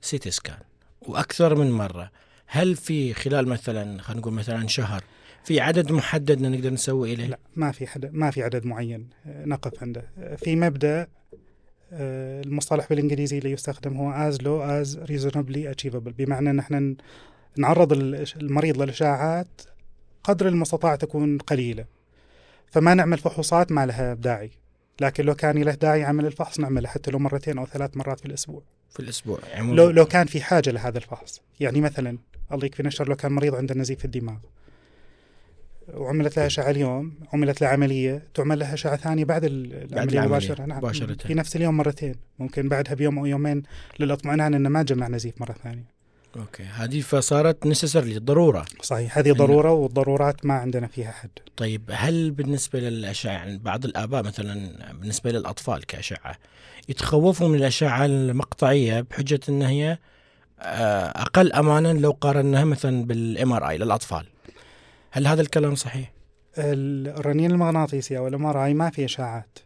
[0.00, 0.58] CT scan
[1.02, 2.10] وأكثر من مرة
[2.46, 5.04] هل في خلال مثلا خلينا نقول مثلا شهر
[5.46, 9.44] في عدد محدد نقدر نسوي إليه؟ لا ما في حد ما في عدد معين آه،
[9.44, 10.10] نقف عنده.
[10.18, 11.06] آه، في مبدأ
[11.92, 16.12] آه، المصطلح بالإنجليزي اللي يستخدم هو as low as reasonably achievable.
[16.18, 16.94] بمعنى ان إحنا
[17.56, 19.62] نعرض ال- المريض للاشعاعات
[20.24, 21.84] قدر المستطاع تكون قليلة.
[22.70, 24.50] فما نعمل فحوصات ما لها داعي.
[25.00, 28.26] لكن لو كان له داعي عمل الفحص نعمله حتى لو مرتين أو ثلاث مرات في
[28.26, 28.62] الأسبوع.
[28.90, 31.40] في الأسبوع يعني لو لو كان في حاجة لهذا الفحص.
[31.60, 32.18] يعني مثلا
[32.52, 34.36] الله يكفينا الشر لو كان مريض عنده نزيف في الدماغ.
[35.94, 40.64] وعملت له أشعة اليوم عملت له عملية تعمل له أشعة ثانية بعد ال- العملية مباشرة.
[40.66, 40.78] نعم.
[40.78, 41.14] مباشرة.
[41.26, 43.62] في نفس اليوم مرتين ممكن بعدها بيوم أو يومين
[44.00, 45.96] للاطمئنان إنه ما جمع نزيف مرة ثانية.
[46.36, 46.62] okay.
[46.62, 48.64] هذه فصارت necessarily ضرورة.
[48.82, 51.30] صحيح هذه ضرورة والضرورات ما عندنا فيها حد.
[51.56, 56.34] طيب هل بالنسبة للأشعة يعني بعض الآباء مثلا بالنسبة للأطفال كأشعة
[56.88, 59.98] يتخوفوا من الأشعة المقطعية بحجة إن هي
[60.60, 64.26] آه، أقل امانا لو قارناها مثلا بال MRI للأطفال؟
[65.16, 66.12] هل هذا الكلام صحيح؟
[66.58, 69.58] الرنين المغناطيسي أو ال MRI ما في إشعاعات.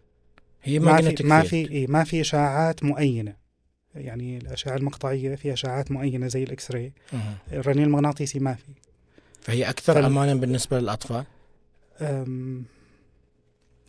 [0.62, 1.42] هي ما في ما.
[1.42, 3.34] في إيه ما في إشعاعات معينه
[3.94, 6.92] يعني الأشعة المقطعية في إشعاعات معينه زي ال X-ray.
[7.52, 8.64] الرنين المغناطيسي ما في.
[9.40, 11.24] فهي أكثر فال- امانا بالنسبة للأطفال؟
[12.00, 12.64] أم،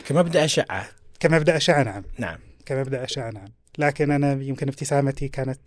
[0.08, 0.88] كمبدأ اشعه
[1.20, 2.04] كمبدأ اشعه نعم.
[2.20, 2.40] نعم.
[2.66, 3.48] كمبدأ اشعه نعم.
[3.78, 5.60] لكن أنا يمكن ابتسامتي كانت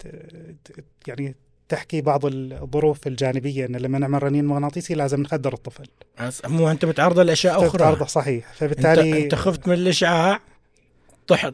[1.09, 1.35] يعني
[1.75, 5.87] تحكي بعض الظروف الجانبية إن لما نعمل رنين مغناطيسي لازم نخدر الطفل.
[6.47, 7.79] مو أنت بتعرضه لأشياء أخرى.
[7.79, 8.49] تعرضه صحيح.
[8.49, 10.41] انت, فبالتالي أنت خفت من الإشعاع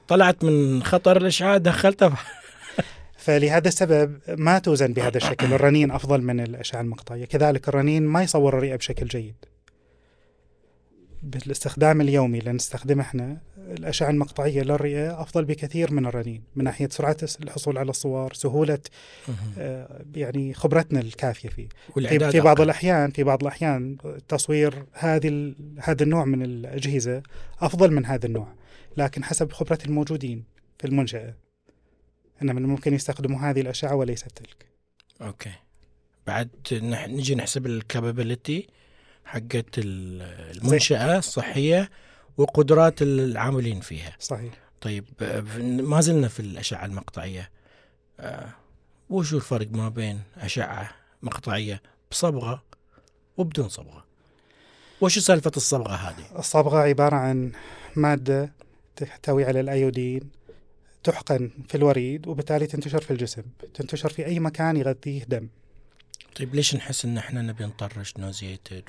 [0.09, 2.12] طلعت من خطر الإشعاع دخلته.
[3.16, 5.52] فلهذا السبب ما توزن بهذا الشكل.
[5.52, 7.24] الرنين أفضل من الاشعه المقطعية.
[7.24, 9.35] كذلك الرنين ما يصور الرئة بشكل جيد.
[11.22, 13.37] بالاستخدام اليومي اللي نستخدمه إحنا
[13.68, 18.79] الأشعة المقطعية للرئة أفضل بكثير من الرنين من ناحية سرعة الحصول على الصور سهولة
[19.59, 21.68] آه، يعني خبرتنا الكافية فيه.
[21.94, 22.62] في, بعض أقل.
[22.64, 23.96] الأحيان في بعض الأحيان
[24.29, 27.23] تصوير هذه هذا النوع من الأجهزة
[27.61, 28.49] أفضل من هذا النوع
[28.96, 30.44] لكن حسب خبرة الموجودين
[30.79, 31.35] في المنشأة
[32.42, 34.66] ان من الممكن يستخدموا هذه الأشعة وليست تلك.
[35.23, 35.51] أوكي.
[36.27, 38.66] بعد نح- نجي نحسب الكابابيلتي
[39.25, 40.23] حقت ال-
[40.57, 41.90] المنشأة الصحية
[42.36, 44.16] وقدرات العاملين فيها.
[44.18, 44.54] صحيح.
[44.80, 45.04] طيب
[45.82, 47.50] ما زلنا في الأشعة المقطعية.
[48.20, 48.48] آه،
[49.10, 50.90] وشو الفرق ما بين أشعة
[51.22, 52.62] مقطعية بصبغة
[53.36, 54.04] وبدون صبغة؟
[55.00, 57.52] وشو سالفة الصبغة هذه؟ الصبغة عبارة عن
[57.96, 58.52] مادة
[58.96, 60.30] تحتوي على الأيودين
[61.04, 63.42] تحقن في الوريد وبالتالي تنتشر في الجسم
[63.74, 65.48] تنتشر في أي مكان يغذيه دم.
[66.36, 68.82] طيب ليش نحس إن إحنا نبي نطرش نوزيتد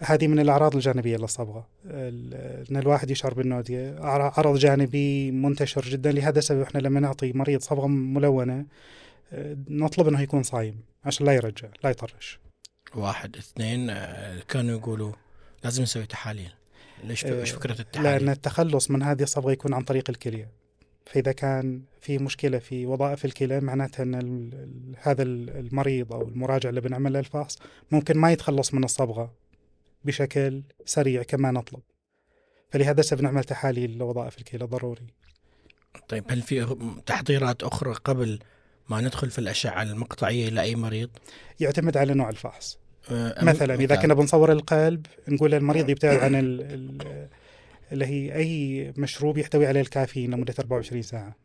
[0.00, 6.12] هذه من الأعراض الجانبية للصبغه ال- إن الواحد يشعر بالنوديه عر- عرض جانبي منتشر جدا.
[6.12, 8.66] لهذا السبب إحنا لما نعطي مريض صبغه ملونة
[9.32, 12.38] آه، نطلب إنه يكون صايم عشان لا يرجع لا يطرش.
[12.94, 15.12] واحد اثنين آه، كانوا يقولوا
[15.64, 16.50] لازم نسوي تحاليل.
[17.04, 20.48] ليش آه، إيش فكره لأن التحاليل؟ التخلص من هذه الصبغة يكون عن طريق الكلية.
[21.06, 26.68] فإذا كان في مشكلة في وظائف الكلى معناتها إن ال- هذا ال- المريض أو المراجع
[26.68, 27.58] اللي بنعمل له الفحص
[27.90, 29.32] ممكن ما يتخلص من الصبغة.
[30.06, 31.80] بشكل سريع كما نطلب.
[32.70, 35.06] فلهذا السبب نعمل تحاليل لوظائف الكلى ضروري
[36.08, 38.38] طيب هل في تحضيرات أخرى قبل
[38.88, 41.10] ما ندخل في الأشعة المقطعية لاي مريض؟
[41.60, 42.78] يعتمد على نوع الفحص.
[43.42, 44.02] مثلا إذا مثال.
[44.02, 47.28] كنا بنصور القلب نقول للمريض يبتعد عن ال- ال-
[47.92, 51.36] اللي هي أي مشروب يحتوي على الكافيين لمدة 24 ساعة.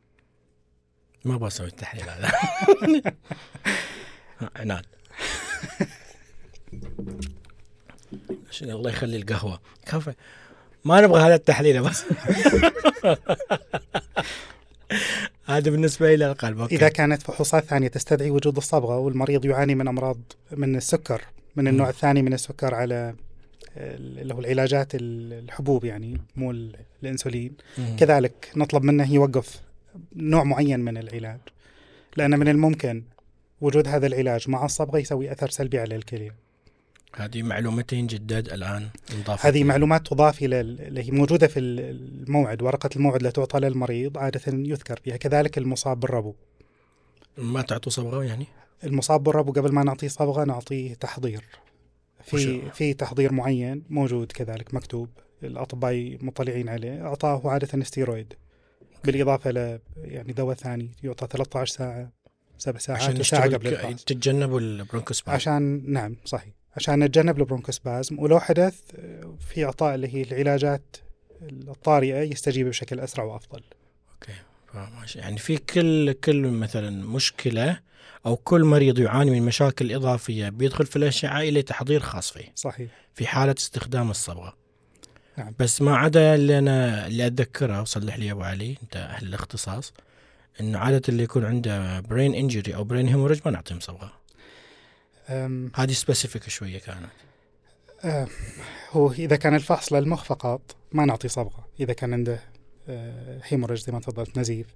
[1.25, 2.31] ما بسوي التحليل هذا.
[4.55, 4.85] عناد
[8.51, 9.59] عشان الله يخلي القهوة.
[9.85, 10.13] كفى.
[10.85, 12.03] ما نبغى هذا التحليل بس.
[15.45, 16.59] هذا بالنسبة لي القلب.
[16.59, 16.75] أوكي.
[16.75, 20.17] إذا كانت فحوصات ثانية تستدعي وجود الصبغة والمريض يعاني من أمراض
[20.51, 21.21] من السكر
[21.55, 21.91] من النوع مم.
[21.91, 23.15] الثاني من السكر على
[23.77, 27.53] اللي هو العلاجات ال- الحبوب يعني مو ال- الإنسولين.
[27.77, 27.95] مم.
[27.99, 29.61] كذلك نطلب منه يوقف
[30.15, 31.39] نوع معين من العلاج.
[32.17, 33.03] لأن من الممكن
[33.61, 36.35] وجود هذا العلاج مع الصبغة يسوي أثر سلبي على الكليه
[37.15, 41.79] هذه معلومتين جداد الآن نضاف هذه معلومات تضاف إلى ال- اللي هي موجودة في ال-
[41.79, 45.17] الموعد ورقة الموعد اللي تعطى للمريض عادة يذكر فيها.
[45.17, 46.35] كذلك المصاب بالربو.
[47.37, 48.45] ما تعطوا صبغة يعني؟
[48.83, 51.45] المصاب بالربو قبل ما نعطيه صبغة نعطيه تحضير.
[52.23, 55.09] في في تحضير معين موجود كذلك مكتوب.
[55.43, 57.05] الأطباء مطلعين عليه.
[57.05, 58.33] أعطاه عادة ستيرويد
[59.05, 62.11] بالإضافة ل يعني دواء ثاني يعطى 13 ساعة
[62.57, 66.53] سبع ساعات عشان يشتغل قبل تتجنبوا البرونكوسبام عشان نعم صحيح.
[66.75, 68.81] عشان نتجنب البرونكوسبازم ولو حدث
[69.39, 70.97] في إعطاء اللي هي العلاجات
[71.41, 73.61] الطارئة يستجيب بشكل أسرع وأفضل.
[74.73, 75.19] فماشي.
[75.19, 77.79] يعني في كل كل مثلا مشكلة
[78.25, 82.51] أو كل مريض يعاني من مشاكل إضافية بيدخل في الأشعة إلى تحضير خاص فيه.
[82.55, 82.91] صحيح.
[83.13, 84.57] في حالة استخدام الصبغة.
[85.37, 85.53] نعم.
[85.59, 89.93] بس ما عدا اللي أنا اللي أتذكره وصلح لي أبو علي أنت أهل الاختصاص
[90.59, 94.20] إنه عادة اللي يكون عنده brain injury أو brain hemorrhage ما نعطيهم صبغة.
[95.75, 97.09] هذه specific شوية كانت.
[98.91, 101.67] هو إذا كان الفحص للمخ فقط ما نعطي صبغة.
[101.79, 102.39] إذا كان عنده
[102.89, 104.67] آه، hemorrhage زي ما تفضلت نزيف.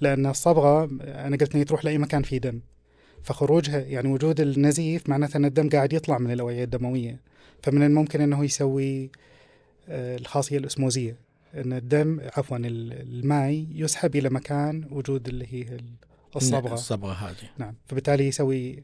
[0.00, 2.60] لأن الصبغة أنا قلت إنها تروح لأي مكان فيه دم.
[3.22, 7.20] فخروجها يعني وجود النزيف معناته أن الدم قاعد يطلع من الأوعية الدموية.
[7.62, 9.10] فمن الممكن إنه يسوي
[9.88, 11.16] آه، الخاصية الأسموزية.
[11.54, 15.94] إن الدم عفوا ال- الماء يسحب إلى مكان وجود اللي هي ال-
[16.36, 16.74] الصبغة.
[16.74, 17.48] الصبغة هذه.
[17.58, 18.82] نعم فبالتالي يسوي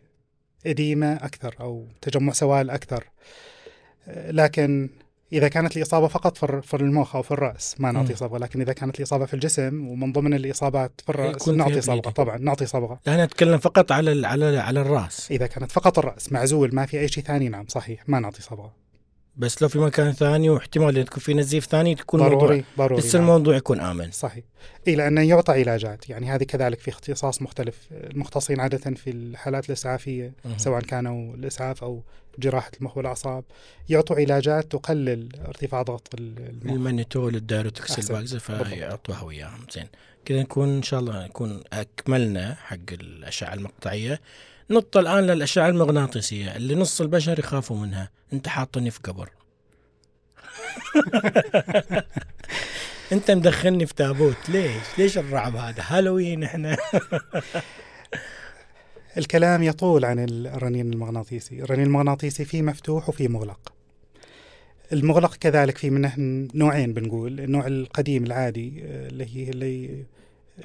[0.66, 3.04] إديمة أكثر أو تجمع سوائل أكثر.
[4.16, 4.90] لكن
[5.32, 8.14] إذا كانت الإصابة فقط في المخ أو في الرأس ما نعطي.
[8.14, 11.80] صبغة لكن إذا كانت الإصابة في الجسم ومن ضمن الإصابات في الرأس يكون فيها نعطي
[11.80, 12.10] صبغة.
[12.10, 15.30] طبعا نعطي صبغة لا أنا أتكلم فقط على على على الرأس.
[15.30, 18.83] إذا كانت فقط الرأس معزول ما في أي شيء ثاني نعم صحيح ما نعطي صبغة
[19.36, 23.28] بس لو في مكان ثاني واحتمال يكون في نزيف ثاني تكون ضروري ضروري لسه نعم.
[23.28, 24.10] الموضوع يكون آمن.
[24.10, 24.44] صحيح.
[24.88, 30.32] إلى أن يعطى علاجات يعني هذه كذلك في اختصاص مختلف المختصين عادة في الحالات الإسعافية
[30.44, 30.58] مهم.
[30.58, 32.02] سواء كانوا الإسعاف أو
[32.38, 33.44] جراحة المخ والأعصاب
[33.88, 36.72] يعطوا علاجات تقلل ارتفاع ضغط المخ.
[36.72, 38.40] ال mannitol ال diuretics بالضبط.
[38.40, 39.60] فيعطوها وياهم.
[39.74, 39.86] زين.
[40.24, 44.20] كذا نكون إن شاء الله نكون أكملنا حق الأشعة المقطعية.
[44.70, 48.10] نط الآن للأشعة المغناطيسية اللي نص البشر يخافوا منها.
[48.32, 49.30] أنت حاطني في قبر.
[53.12, 54.36] أنت مدخلني في تابوت.
[54.48, 56.76] ليش؟ ليش الرعب هذا؟ هالوين إحنا.
[59.16, 61.62] الكلام يطول عن الرنين المغناطيسي.
[61.62, 63.72] الرنين المغناطيسي فيه مفتوح وفيه مغلق.
[64.92, 66.14] المغلق كذلك في منه
[66.54, 67.40] نوعين بنقول.
[67.40, 70.04] النوع القديم العادي آه، اللي هي اللي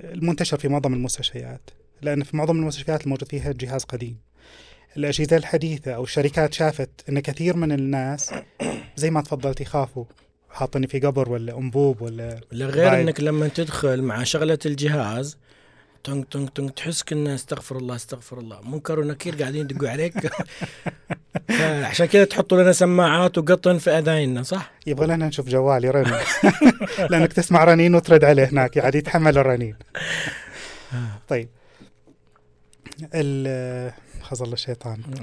[0.03, 1.69] المنتشر في معظم المستشفيات.
[2.01, 4.17] لأن في معظم المستشفيات الموجود فيها جهاز قديم.
[4.97, 8.33] الأجهزة الحديثة أو الشركات شافت أن كثير من الناس
[8.95, 10.05] زي ما تفضلت يخافوا
[10.49, 13.01] حاطني في قبر ولا أنبوب ولا لا غير.
[13.01, 15.37] إنك لما تدخل مع شغلة الجهاز
[16.03, 18.61] تونج تونج تونج تحس كنا استغفر الله استغفر الله.
[18.61, 20.13] منكر ونكير قاعدين يدقوا عليك.
[21.89, 26.05] عشان كذا تحطوا لنا سماعات وقطن في اذاننا صح؟ يبغى لنا نشوف جوال يرن
[27.09, 29.75] لأنك تسمع رنين وترد عليه هناك يعني يتحمل الرنين.
[31.27, 31.49] طيب.
[33.13, 35.01] ال خزر الشيطان.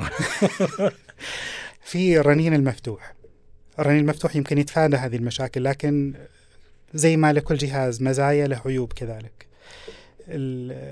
[1.91, 3.15] في الرنين المفتوح.
[3.79, 6.15] الرنين المفتوح يمكن يتفادى هذه المشاكل لكن
[6.95, 9.47] زي ما لكل جهاز مزايا له عيوب كذلك.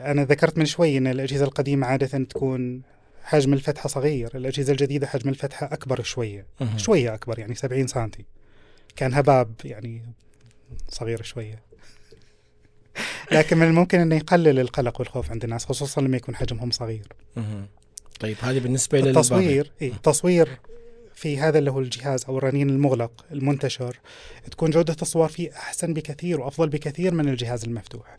[0.06, 2.82] أنا ذكرت من شوي إن الأجهزة القديمة عادة تكون
[3.24, 6.46] حجم الفتحة صغير الأجهزة الجديدة حجم الفتحة أكبر شوية.
[6.76, 8.24] شوية أكبر يعني 70 سنتي.
[8.96, 10.02] كان هباب يعني
[10.88, 11.62] صغير شوية.
[13.32, 17.08] لكن من الممكن أنه يقلل القلق والخوف عند الناس خصوصا لما يكون حجمهم صغير.
[18.20, 20.48] طيب هذه بالنسبة للبابل التصوير إيه التصوير
[21.14, 23.98] في هذا اللي هو الجهاز أو الرنين المغلق المنتشر
[24.50, 28.18] تكون جودة الصور فيه أحسن بكثير وأفضل بكثير من الجهاز المفتوح.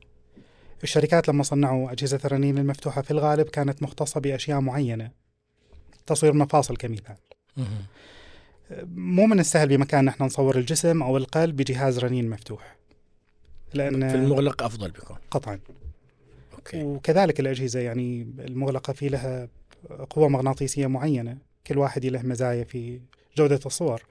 [0.83, 5.11] الشركات لما صنعوا أجهزة الرنين المفتوحة في الغالب كانت مختصة بأشياء معينة.
[6.07, 7.15] تصوير مفاصل كمثال.
[8.95, 12.75] مو من السهل بمكان إحنا نصور الجسم أو القلب بجهاز رنين مفتوح.
[13.75, 15.17] لأن في المغلق أفضل بيكون.
[15.31, 15.59] قطعا.
[16.53, 16.83] أوكي.
[16.83, 19.47] وكذلك الأجهزة يعني المغلقة في لها
[20.09, 21.37] قوة مغناطيسية معينة.
[21.67, 22.99] كل واحد له مزايا في
[23.37, 24.01] جودة الصور.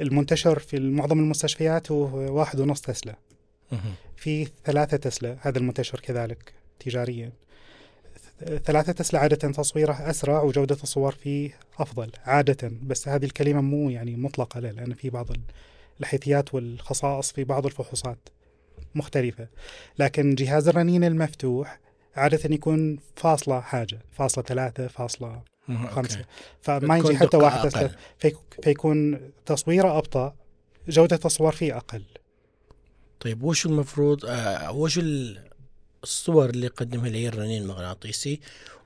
[0.00, 3.16] المنتشر في معظم المستشفيات هو واحد ونص تسلا.
[4.16, 7.32] في ثلاثة تسلا هذا المنتشر كذلك تجاريا.
[8.64, 12.72] ثلاثة تسلا عادة تصويره أسرع وجودة الصور فيه أفضل عادة.
[12.82, 15.26] بس هذه الكلمة مو يعني مطلقة لا لأن في بعض
[16.00, 18.18] الحيثيات والخصائص في بعض الفحوصات.
[18.94, 19.48] مختلفة
[19.98, 21.80] لكن جهاز الرنين المفتوح
[22.16, 25.42] عادة يكون فاصلة حاجة فاصلة ثلاثة فاصلة.
[25.68, 26.24] خمسة أوكي.
[26.62, 27.90] فما يجي حتى واحد
[28.62, 30.34] فيكون تصويره أبطأ
[30.88, 32.02] جودة الصور فيه أقل
[33.20, 35.48] طيب وش المفروض آه وش ال-
[36.02, 38.40] الصور اللي يقدمها لي الرنين المغناطيسي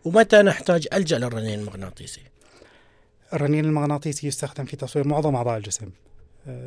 [0.04, 2.20] ومتى نحتاج ألجأ للرنين المغناطيسي؟
[3.32, 5.90] الرنين المغناطيسي يستخدم في تصوير معظم أعضاء الجسم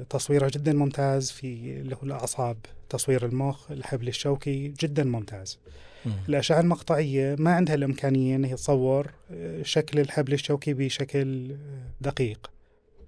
[0.10, 2.58] تصويره جدا ممتاز في اللي هو الأعصاب
[2.90, 5.60] تصوير المخ الحبل الشوكي جدا ممتاز.
[6.06, 6.12] مم.
[6.30, 11.58] الأشعة المقطعية ما عندها الإمكانية أن هي تصور آه، شكل الحبل الشوكي بشكل آه،
[12.02, 12.52] دقيق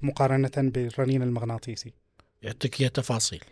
[0.01, 1.93] مقارنة بالرنين المغناطيسي.
[2.41, 3.43] يعطيك إياه تفاصيل.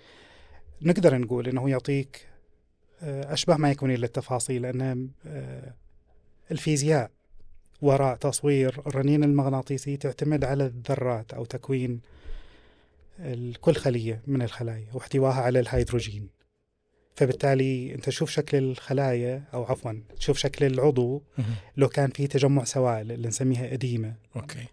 [0.82, 2.30] نقدر نقول أنه يعطيك
[3.02, 5.74] آه، أشبه ما يكون إلى التفاصيل آه،
[6.52, 7.12] الفيزياء
[7.82, 12.02] وراء تصوير الرنين المغناطيسي تعتمد على الذرات أو تكوين
[13.62, 16.30] كل خلية من الخلايا واحتواها على الهيدروجين.
[17.16, 21.24] فبالتالي أنت تشوف شكل الخلايا أو عفوا تشوف شكل العضو.
[21.78, 24.16] لو كان في تجمع سوائل اللي نسميها edema.
[24.36, 24.66] okay.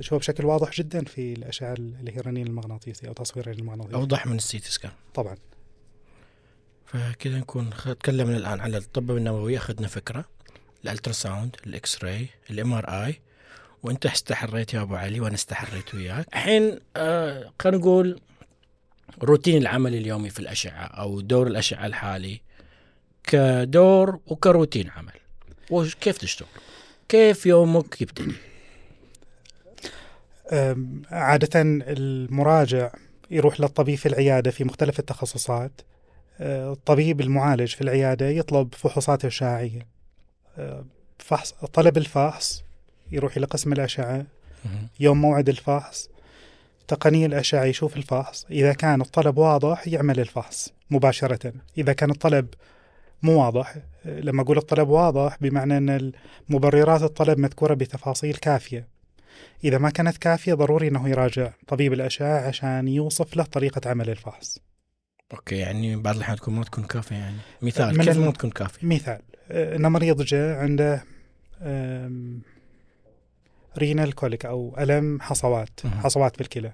[0.00, 4.36] شوف بشكل واضح جدا في الأشعة اللي هي الرنين المغناطيسي أو تصوير المغناطيسي أوضح من
[4.36, 5.36] ال CT scan طبعا.
[6.86, 10.24] فكذا نكون تكلمنا الآن على الطب النووي أخذنا فكرة.
[10.84, 13.20] ال ultrasound ال X-ray ال MRI.
[13.82, 16.26] وانت استحريت يا ابو علي وأنا استحريت وياك.
[16.32, 18.20] الحين آه خلينا نقول
[19.22, 22.40] روتين العمل اليومي في الأشعة أو دور الأشعة الحالي
[23.24, 25.12] كدور وكروتين عمل.
[25.70, 26.48] وش كيف تشتغل؟
[27.08, 28.34] كيف يومك يبتدي؟
[31.10, 32.90] عادة المراجع
[33.30, 35.72] يروح للطبيب في العيادة في مختلف التخصصات.
[36.40, 39.86] أه، الطبيب المعالج في العيادة يطلب فحوصات إشعاعية
[40.58, 40.84] أه،
[41.18, 42.64] فحص طلب الفحص
[43.12, 44.26] يروح إلى قسم الأشعة.
[45.00, 46.08] يوم موعد الفحص
[46.88, 48.46] تقني الأشعة يشوف الفحص.
[48.50, 51.52] إذا كان الطلب واضح يعمل الفحص مباشرة.
[51.78, 52.46] إذا كان الطلب
[53.22, 56.12] مو واضح لما أقول الطلب واضح بمعنى أن
[56.48, 58.88] مبررات الطلب مذكورة بتفاصيل كافية.
[59.64, 64.58] إذا ما كانت كافية ضروري أنه يراجع طبيب الأشعة عشان يوصف له طريقة عمل الفحص.
[65.32, 67.36] okay يعني بعض الأحيان تكون ما تكون كافية يعني.
[67.62, 71.04] مثال كيف ما تكون كافية؟ مثال أن مريض جاء عنده
[73.78, 75.80] renal colic أو ألم حصوات.
[75.86, 76.72] حصوات في الكلى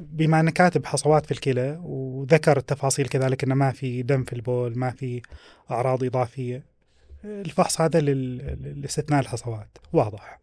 [0.00, 4.78] بما أنه كاتب حصوات في الكلى وذكر التفاصيل كذلك أنه ما في دم في البول
[4.78, 5.22] ما في
[5.70, 6.64] أعراض إضافية
[7.24, 10.40] الفحص هذا لل- لاستثناء الحصوات واضح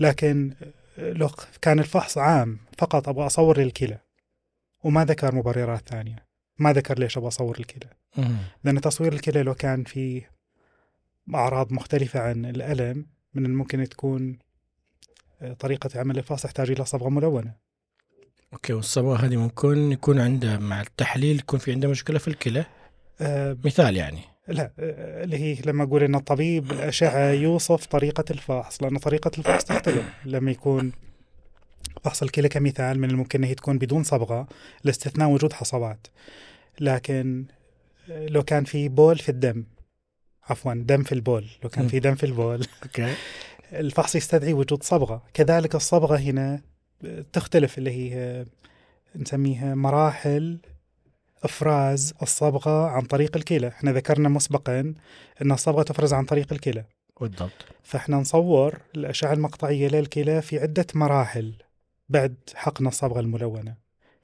[0.00, 0.54] لكن
[0.98, 1.28] لو
[1.62, 3.98] كان الفحص عام فقط أبغى أصور الكلى
[4.84, 6.26] وما ذكر مبررات ثانية
[6.58, 7.90] ما ذكر ليش أبغى أصور الكلى.
[8.64, 10.30] لأن تصوير الكلى لو كان فيه
[11.34, 14.38] أعراض مختلفة عن الألم من الممكن تكون
[15.58, 17.66] طريقة عمل الفحص تحتاج إلى صبغة ملونة.
[18.52, 22.64] أوكي والصبغة هذه ممكن يكون عنده مع التحليل يكون في عنده مشكلة في الكلى؟
[23.20, 24.20] آه، مثال يعني.
[24.48, 29.64] لا آه، اللي هي لما أقول أن الطبيب الأشعة يوصف طريقة الفحص لأن طريقة الفحص
[29.64, 30.04] تختلف.
[30.24, 30.92] لما يكون
[32.04, 34.48] فحص الكلى كمثال من الممكن أنها تكون بدون صبغة
[34.84, 36.06] لاستثناء وجود حصوات.
[36.80, 37.44] لكن
[38.10, 39.64] آه، لو كان في بول في الدم
[40.44, 41.88] عفوا دم في البول لو كان.
[41.88, 42.66] في دم في البول.
[42.82, 43.14] أوكي.
[43.72, 46.60] الفحص يستدعي وجود صبغة كذلك الصبغة هنا
[47.32, 48.44] تختلف اللي هي
[49.16, 50.58] نسميها مراحل
[51.44, 54.94] إفراز الصبغة عن طريق الكلى، إحنا ذكرنا مسبقا
[55.42, 56.84] إن الصبغة تفرز عن طريق الكلى،
[57.20, 61.54] بالضبط فإحنا نصور الأشعة المقطعية للكلى في عدة مراحل
[62.08, 63.74] بعد حقن الصبغة الملونة.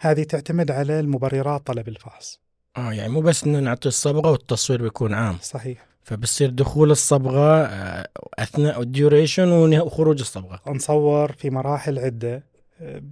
[0.01, 2.40] هذه تعتمد على المبررات طلب الفحص.
[2.76, 5.91] آه يعني مو بس إنه نعطي الصبغة والتصوير بيكون عام صحيح.
[6.03, 9.49] فبصير دخول الصبغة آه، أثناء الديوريشن
[9.81, 10.61] وخروج الصبغة.
[10.67, 12.43] نصور في مراحل عدة
[12.81, 13.03] آه،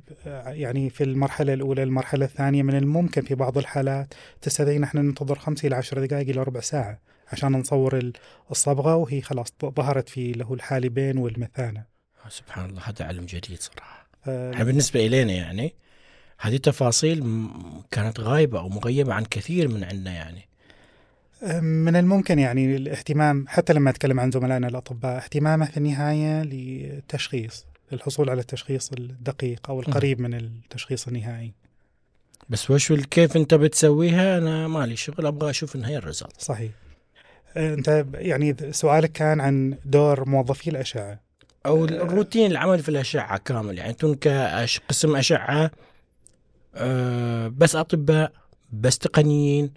[0.48, 4.14] يعني في المرحلة الأولى المرحلة الثانية من الممكن في بعض الحالات.
[4.42, 7.00] تستدعي نحن ننتظر خمسة إلى عشر دقائق إلى ربع ساعة
[7.32, 8.12] عشان نصور ال-
[8.50, 11.84] الصبغة وهي خلاص ظهرت في له الحالبين والمثانة.
[12.28, 14.06] سبحان الله هذا علم جديد صراحة.
[14.22, 15.74] ف- إحنا بالنسبة إلينا يعني
[16.40, 17.46] هذه تفاصيل
[17.90, 20.48] كانت غايبة أو مغيبة عن كثير من عندنا يعني.
[21.62, 28.30] من الممكن يعني الاهتمام حتى لما أتكلم عن زملائنا الأطباء اهتمامه في النهاية للتشخيص للحصول
[28.30, 31.52] على التشخيص الدقيق أو القريب من التشخيص النهائي.
[32.48, 36.40] بس وش كيف أنت بتسويها؟ أنا مالي شغل أبغى أشوف النهايه الريزلت.
[36.40, 36.70] صحيح.
[37.56, 41.20] آه، أنت يعني سؤالك كان عن دور موظفي الأشعة.
[41.66, 43.78] أو الروتين العمل في الأشعة كامل.
[43.78, 45.70] يعني أنتم كقسم أشعة
[46.74, 48.32] آه، بس أطباء
[48.72, 49.70] بس تقنيين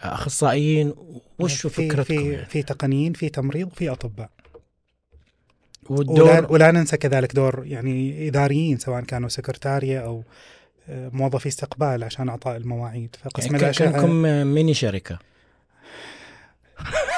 [0.00, 0.94] أخصائيين
[1.38, 4.30] وش فكرتكم في يعني؟ في تقنيين في تمريض وفي أطباء.
[5.90, 10.22] ولا, والدور؟ ولا ننسى كذلك دور يعني إداريين سواء كانوا سكرتارية أو
[10.88, 13.16] آه، موظفي استقبال عشان إعطاء المواعيد.
[13.24, 15.18] فقسم يعني الأشعة كأنكم ميني شركة.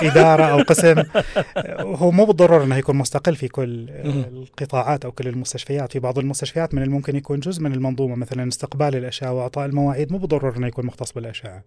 [0.03, 1.03] إدارة أو قسم
[2.01, 3.87] هو مو بالضرورة إنه يكون مستقل في كل.
[3.91, 5.93] القطاعات أو كل المستشفيات.
[5.93, 10.19] في بعض المستشفيات من الممكن يكون جزء من المنظومة مثلا استقبال الأشعة وإعطاء المواعيد مو
[10.19, 11.63] بالضرورة إنه يكون مختص بالأشعة.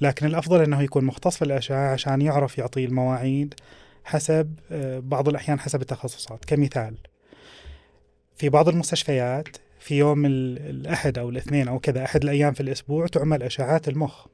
[0.00, 3.54] لكن الأفضل إنه يكون مختص بالأشعة عشان يعرف يعطي المواعيد
[4.04, 6.44] حسب آه، بعض الأحيان حسب التخصصات.
[6.44, 6.94] كمثال
[8.36, 9.48] في بعض المستشفيات
[9.80, 14.26] في يوم ال- الأحد أو الاثنين أو كذا أحد الأيام في الأسبوع تعمل أشعات المخ.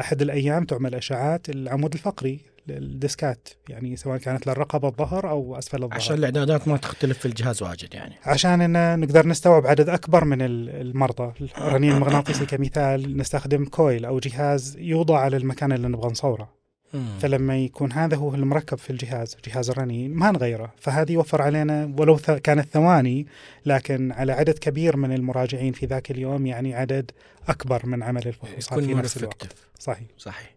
[0.00, 2.40] أحد الأيام تعمل اشعات العمود الفقري
[2.70, 5.94] الديسكات يعني سواء كانت للرقبه الظهر أو أسفل الظهر.
[5.94, 8.14] عشان الإعدادات ما تختلف في الجهاز واجد يعني.
[8.24, 11.32] عشان إن نقدر نستوعب عدد أكبر من ال- المرضى.
[11.58, 16.63] الرنين المغناطيسي كمثال نستخدم coil أو جهاز يوضع على المكان اللي نبغى نصوره.
[16.94, 17.18] مم.
[17.18, 20.72] فلما يكون هذا هو المركب في الجهاز جهاز الرنين ما نغيره.
[20.76, 23.26] فهذه يوفر علينا ولو كانت ثواني
[23.66, 27.10] لكن على عدد كبير من المراجعين في ذاك اليوم يعني عدد
[27.48, 29.56] أكبر من عمل الفحوصات في نفس الوقت.
[29.78, 30.06] صحيح.
[30.18, 30.54] صحيح.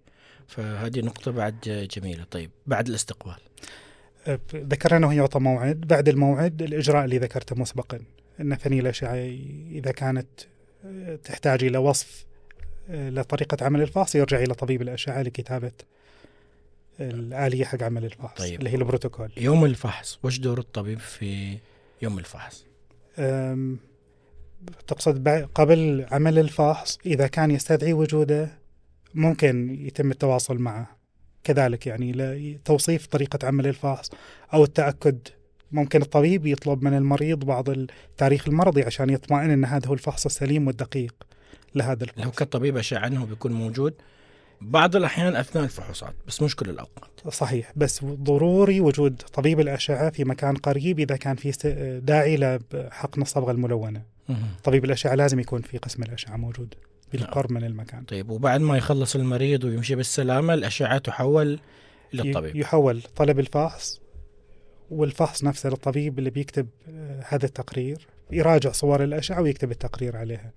[0.47, 2.23] فهذه نقطة بعد جميلة.
[2.31, 3.37] طيب بعد الاستقبال.
[4.27, 5.81] أه، ذكرنا أنه يعطى موعد.
[5.81, 7.99] بعد الموعد الإجراء اللي ذكرته مسبقا.
[8.41, 9.15] إن فني الاشعه
[9.71, 10.27] إذا كانت
[10.85, 12.25] أه، تحتاج إلى وصف
[12.89, 15.71] أه، لطريقة عمل الفحص يرجع إلى طبيب الأشعة لكتابة
[16.99, 18.59] الآلية حق عمل الفحص طيب.
[18.59, 19.29] اللي هي البروتوكول.
[19.37, 21.57] يوم الفحص وش دور الطبيب في
[22.01, 22.65] يوم الفحص؟
[23.19, 23.77] أم،
[24.87, 28.49] تقصد قبل عمل الفحص إذا كان يستدعي وجوده
[29.13, 30.97] ممكن يتم التواصل معه.
[31.43, 34.11] كذلك يعني لتوصيف طريقة عمل الفحص
[34.53, 35.19] أو التأكد.
[35.71, 40.67] ممكن الطبيب يطلب من المريض بعض التاريخ المرضي عشان يطمئن إن هذا هو الفحص السليم
[40.67, 41.15] والدقيق
[41.75, 43.93] لهذا لو الفحص كطبيب أشعة أنه بيكون موجود
[44.61, 47.09] بعض الأحيان أثناء الفحوصات بس مش كل الأوقات.
[47.29, 51.51] صحيح بس ضروري وجود طبيب الأشعة في مكان قريب إذا كان في
[52.03, 54.01] داعي لحقن الصبغه الملونة.
[54.63, 56.73] طبيب الأشعة لازم يكون في قسم الأشعة موجود
[57.11, 58.03] بالقرب من المكان.
[58.03, 61.59] طيب وبعد ما يخلص المريض ويمشي بالسلامة الأشعة تحول
[62.13, 64.01] الطبيب يحول طلب الفحص
[64.91, 70.51] والفحص نفسه للطبيب اللي بيكتب آه، هذا التقرير يراجع صور الأشعة ويكتب التقرير عليها.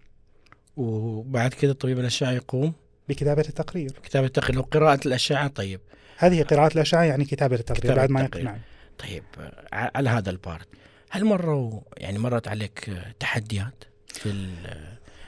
[0.77, 2.73] وبعد كده طبيب الأشعة يقوم؟
[3.11, 3.93] بكتابة التقرير.
[4.03, 5.81] بكتابة التقرير لو قراءة الأشعة طيب.
[6.17, 8.45] هذه قراءة الأشعة يعني كتابة التقرير كتابة بعد ما التقرير.
[8.47, 8.59] يقنع
[8.99, 9.23] طيب
[9.73, 10.69] ع- على هذا البارت
[11.11, 12.91] هل مروا يعني مرت عليك
[13.21, 14.33] تحديات في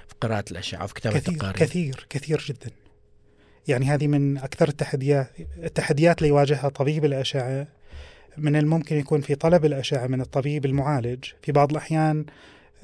[0.09, 2.71] في قراءة الأشعة وفي كتابة كثير التقارير؟ كثير كثير جدا.
[3.69, 5.31] يعني هذه من أكثر التحديات
[5.63, 7.67] التحديات اللي يواجهها طبيب الأشعة.
[8.37, 11.25] من الممكن يكون في طلب الأشعة من الطبيب المعالج.
[11.43, 12.27] في بعض الأحيان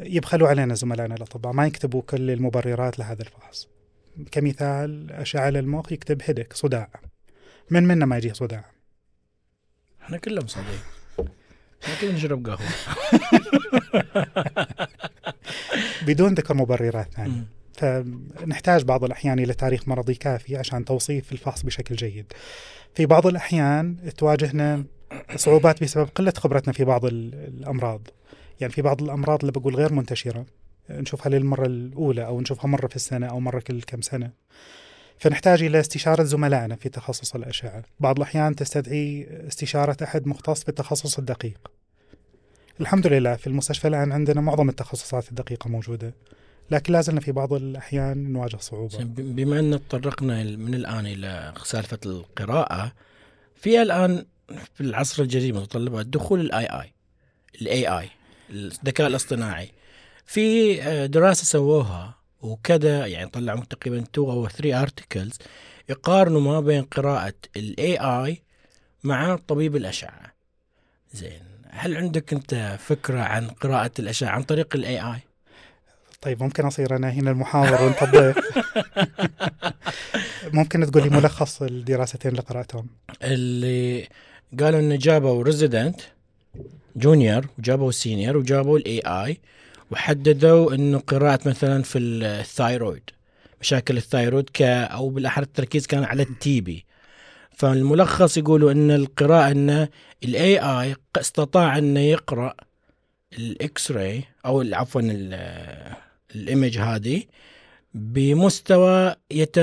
[0.01, 3.68] يبخلوا علينا زملائنا الأطباء ما يكتبوا كل المبررات لهذا الفحص.
[4.33, 6.91] كمثال أشعة للمخ يكتب هيدك صداع.
[7.71, 8.64] من منا ما يجيه صداع؟
[10.03, 10.79] إحنا كلنا مصابين.
[11.85, 12.69] إحنا كلنا نشرب قهوة.
[16.07, 17.45] بدون ذكر مبررات ثانية.
[17.75, 22.33] فنحتاج بعض الأحيان إلى تاريخ مرضي كافي عشان توصيف الفحص بشكل جيد.
[22.95, 24.85] في بعض الأحيان تواجهنا
[25.37, 28.09] صعوبات بسبب قلة خبرتنا في بعض ال- الأمراض.
[28.61, 30.47] يعني في بعض الأمراض اللي بقول غير منتشرة.
[30.91, 34.30] نشوفها للمرة الأولى أو نشوفها مرة في السنة أو مرة كل كم سنة.
[35.18, 37.82] فنحتاج إلى استشارة زملائنا في تخصص الأشعة.
[38.01, 41.70] بعض الأحيان تستدعي استشارة أحد مختص بالتخصص الدقيق.
[42.80, 46.14] الحمد لله في المستشفى الآن عندنا معظم التخصصات الدقيقة موجودة
[46.70, 48.99] لكن لازلنا في بعض الأحيان نواجه صعوبة.
[49.05, 52.93] بما أن تطرقنا من الآن إلى سالفة القراءة
[53.55, 54.24] في الآن
[54.74, 56.93] في العصر الجديد متطلبات دخول ال AI
[57.62, 58.09] ال AI
[58.51, 59.70] الذكاء الاصطناعي.
[60.29, 65.39] في آه، دراسة سووها وكذا يعني طلعوا تقريبا 2 أو 3 articles
[65.89, 68.43] يقارنوا ما بين قراءة ال AI
[69.05, 70.35] مع طبيب الأشعة.
[71.12, 75.20] زين هل عندك أنت فكرة عن قراءة الأشعة عن طريق ال AI
[76.20, 78.39] طيب ممكن أصير أنا هنا المحاور وأنت الضيف
[80.59, 82.87] ممكن تقول لي ملخص الدراستين اللي قرأتهم؟
[83.22, 84.09] اللي
[84.61, 86.01] قالوا انه جابوا resident
[86.97, 89.41] junior وجابوا senior وجابوا ال AI
[89.91, 93.11] وحددوا إنه قراءة مثلا في ال thyroid
[93.61, 96.84] مشاكل الثايرويد ك أو بالأحرى التركيز كان على ال TB
[97.51, 99.89] فالملخص يقولوا إن القراءة إن
[100.24, 102.55] ال AI استطاع انه يقرأ
[103.39, 105.01] ال X-ray أو عفوا
[106.34, 107.22] ال image هذه
[107.95, 109.57] بمستوى يت...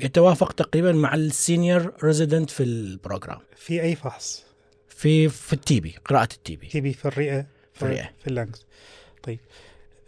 [0.00, 3.40] يتوافق تقريبا مع ال senior resident في ال program.
[3.56, 4.44] في أي فحص؟
[4.88, 8.10] في في ال TB قراءة ال TB TB في الرئة في الرئة.
[8.20, 8.66] في ال lungs
[9.22, 9.38] طيب.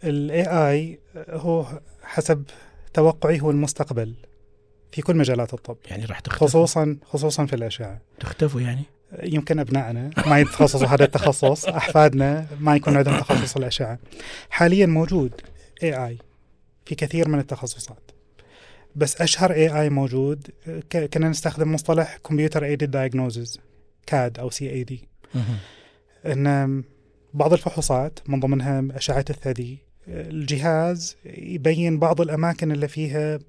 [0.05, 0.99] ال AI
[1.29, 1.65] هو
[2.03, 2.43] حسب
[2.93, 4.13] توقعي هو المستقبل
[4.91, 5.77] في كل مجالات الطب.
[5.85, 8.83] يعني راح تختفوا خصوصا خصوصا في الاشعه تختفوا يعني؟
[9.23, 13.99] يمكن أبنائنا ما يتخصصوا هذا التخصص أحفادنا ما يكون عندهم تخصص الاشعه
[14.49, 15.31] حاليا موجود
[15.83, 16.17] AI
[16.85, 18.11] في كثير من التخصصات.
[18.95, 20.47] بس أشهر AI موجود
[21.13, 23.59] كنا نستخدم مصطلح computer aided diagnosis
[24.07, 25.07] CAD أو CAD.
[26.25, 26.83] إن
[27.33, 33.39] بعض الفحوصات من ضمنها أشعة الثدي الجهاز يبين بعض الأماكن اللي فيها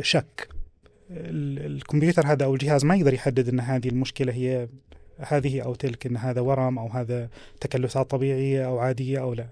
[0.00, 0.48] شك.
[1.10, 4.68] ال- الكمبيوتر هذا أو الجهاز ما يقدر يحدد إن هذه المشكلة هي
[5.18, 7.28] هذه أو تلك إن هذا ورم أو هذا
[7.60, 9.46] تكلسات طبيعية أو عادية أو لا.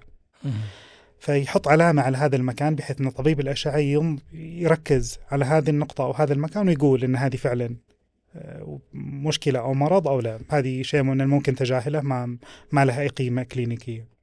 [1.19, 6.13] فيحط علامة على هذا المكان بحيث إن طبيب الاشعه يم- يركز على هذه النقطة أو
[6.13, 7.77] هذا المكان ويقول إن هذه فعلا
[8.37, 10.39] آه، مشكلة أو مرض أو لا.
[10.51, 12.39] هذه شيء من الممكن تجاهله ما
[12.73, 14.14] ما لها أي قيمة كلينيكية.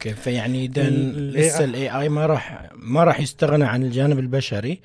[0.00, 4.80] أوكي فيعني اذا لسه ال AI ما راح ما راح يستغنى عن الجانب البشري.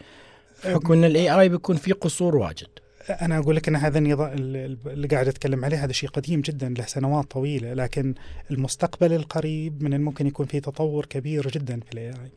[0.66, 2.68] بحكم إن ال AI بيكون فيه قصور واجد.
[3.09, 4.34] أنا أقول لك إن هذا النظام
[4.86, 8.13] اللي قاعد أتكلم عليه هذا شيء قديم جدا له سنوات طويلة لكن
[8.51, 12.32] المستقبل القريب من الممكن يكون فيه تطور كبير جدا في ال AI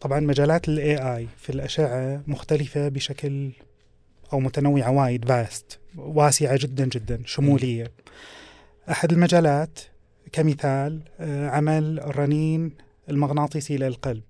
[0.00, 3.50] طبعا مجالات ال AI في الأشعة مختلفة بشكل
[4.32, 7.92] أو متنوعة وايد vast واسعة جدا جدا شمولية.
[8.90, 9.78] أحد المجالات
[10.32, 12.72] كمثال آه، عمل الرنين
[13.10, 14.22] المغناطيسي للقلب.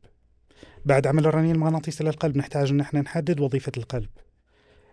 [0.84, 4.08] بعد عمل الرنين المغناطيسي للقلب نحتاج إن إحنا نحدد وظيفة القلب.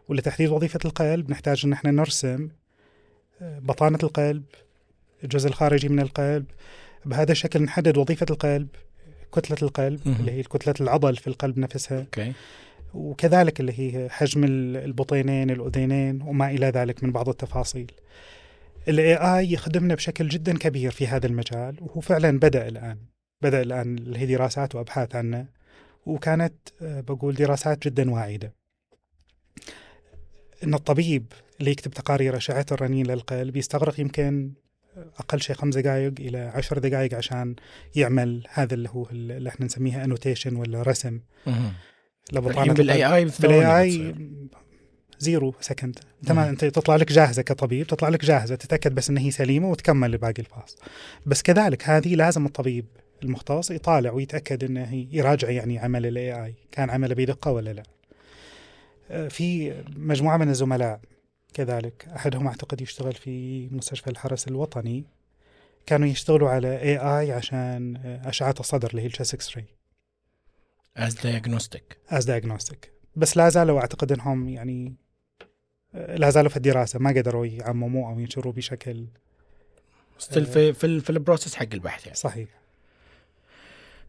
[0.10, 2.50] ولتحديد وظيفة القلب نحتاج إن إحنا نرسم
[3.42, 4.44] آه، بطانة القلب
[5.24, 6.46] الجزء الخارجي من القلب.
[7.06, 8.68] بهذا الشكل نحدد وظيفة القلب
[9.34, 10.00] كتلة القلب.
[10.20, 12.00] اللي هي كتلة العضل في القلب نفسها.
[12.00, 12.34] أوكي.
[12.98, 17.92] وكذلك اللي هي حجم ال- البطينين الاذينين وما إلى ذلك من بعض التفاصيل.
[18.88, 22.98] ال AI يخدمنا بشكل جدا كبير في هذا المجال وهو فعلا بدأ الآن.
[23.42, 25.46] بدأ الآن اللي هي دراسات وأبحاث عنه
[26.06, 28.54] وكانت آه، بقول دراسات جدا واعدة.
[30.64, 31.26] إن الطبيب
[31.60, 34.54] اللي يكتب تقارير أشعة الرنين للقلب يستغرق يمكن
[35.20, 37.56] أقل شيء خمس دقائق إلى عشر دقائق عشان
[37.96, 41.20] يعمل هذا اللي هو اللي إحنا نسميها annotation ولا رسم.
[42.36, 44.16] الحين بال AI بال AI
[45.20, 46.00] zero second.
[46.22, 46.50] أنت ما مم.
[46.50, 50.40] أنت تطلع لك جاهزة كطبيب تطلع لك جاهزة تتأكد بس ان هي سليمة وتكمل باقي
[50.40, 50.76] الفحص
[51.26, 52.86] بس كذلك هذه لازم الطبيب
[53.24, 57.84] المختص يطالع ويتأكد إنه هي يراجع يعني عمل ال AI كان عمله بدقة ولا لا.
[59.12, 61.00] آه، في مجموعة من الزملاء
[61.54, 65.06] كذلك أحدهم أعتقد يشتغل في مستشفى الحرس الوطني
[65.86, 69.66] كانوا يشتغلوا على AI عشان آه، أشعة الصدر اللي هي ال chest X-ray
[70.98, 74.96] as diagnostic as diagnostic بس لا زالوا أعتقد إنهم يعني
[75.96, 79.06] آه، لا زالوا في الدراسة ما قدروا يعمموه أو ينشروه بشكل
[80.18, 82.16] still في في, ال- في ال process حق البحث يعني.
[82.18, 82.48] صحيح.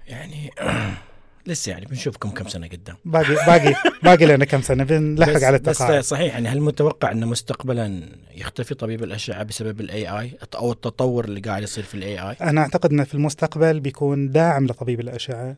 [0.09, 0.51] يعني
[1.47, 2.97] لسه يعني بنشوفكم كم سنة قدام.
[3.05, 7.12] باقي باقي باقي لنا كم سنة بنلحق بس على بس التقاعد صحيح يعني هل متوقع
[7.12, 8.03] انه مستقبلا
[8.34, 12.61] يختفي طبيب الأشعة بسبب ال AI أو التطور اللي قاعد يصير في ال AI؟ أنا
[12.61, 15.57] أعتقد انه في المستقبل بيكون داعم لطبيب الأشعة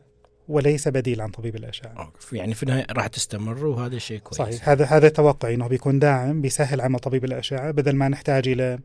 [0.51, 2.11] وليس بديل عن طبيب الأشعة.
[2.33, 4.37] يعني في النهاية راح تستمر وهذا شيء كويس.
[4.37, 4.69] صحيح.
[4.69, 8.79] هذا هذا توقعي إنه بيكون داعم بيسهل عمل طبيب الأشعة بدل ما نحتاج إلى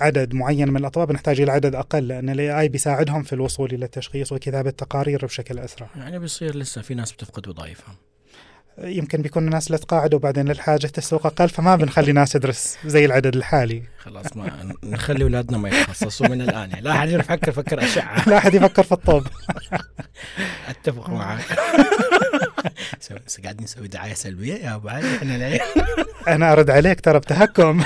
[0.00, 3.84] عدد معين من الأطباء نحتاج إلى عدد أقل لأن الاي اي بيساعدهم في الوصول إلى
[3.84, 5.88] التشخيص وكتابة تقارير بشكل أسرع.
[5.96, 7.94] يعني بيصير لسه في ناس بتفقد وظائفهم.
[8.78, 13.36] يمكن بيكون الناس اللي تقاعدوا وبعدين الحاجة السوق أقل فما بنخلي ناس تدرس زي العدد
[13.36, 13.82] الحالي.
[13.98, 16.80] خلاص ما نخلي اولادنا ما يتخصصوا من الآن يعني.
[16.80, 18.22] لا أحد يفكر فكر أشعة.
[18.28, 19.26] لا أحد يفكر في الطب.
[20.68, 21.44] أتفق معك.
[23.42, 25.60] قاعدين نسوي دعاية سلبية يا أبو علي؟ العيال.
[26.28, 27.84] أنا أرد عليك ترى بتهكم.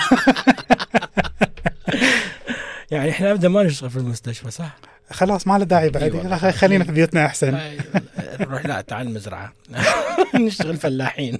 [2.91, 4.77] يعني إحنا ابدا ما نشتغل في المستشفى صح؟
[5.11, 6.35] خلاص ما له داعي بعد.
[6.35, 7.59] خ- خلينا في بيوتنا أحسن.
[8.41, 9.53] نروح لا تعال المزرعة.
[10.35, 11.39] نشتغل فلاحين.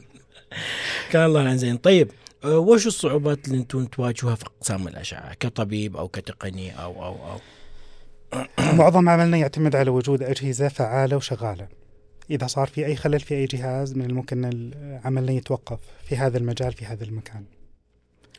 [1.13, 2.11] كان الله العين زين طيب
[2.45, 7.41] آه، وش الصعوبات اللي أنتم تواجهوها في اقسام الأشعة؟ كطبيب أو كتقني أو أو أو
[8.79, 11.69] معظم عملنا يعتمد على وجود أجهزة فعالة وشغالة.
[12.31, 14.71] إذا صار في أي خلل في أي جهاز من الممكن
[15.05, 15.79] عملنا يتوقف
[16.09, 17.45] في هذا المجال في هذا المكان.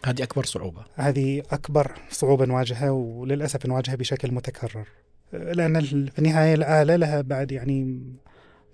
[0.06, 0.86] هذه أكبر صعوبة.
[0.96, 4.88] هذه أكبر صعوبة نواجهها وللأسف نواجهها بشكل متكرر.
[5.34, 8.04] لأن في النهاية الاله لها بعد يعني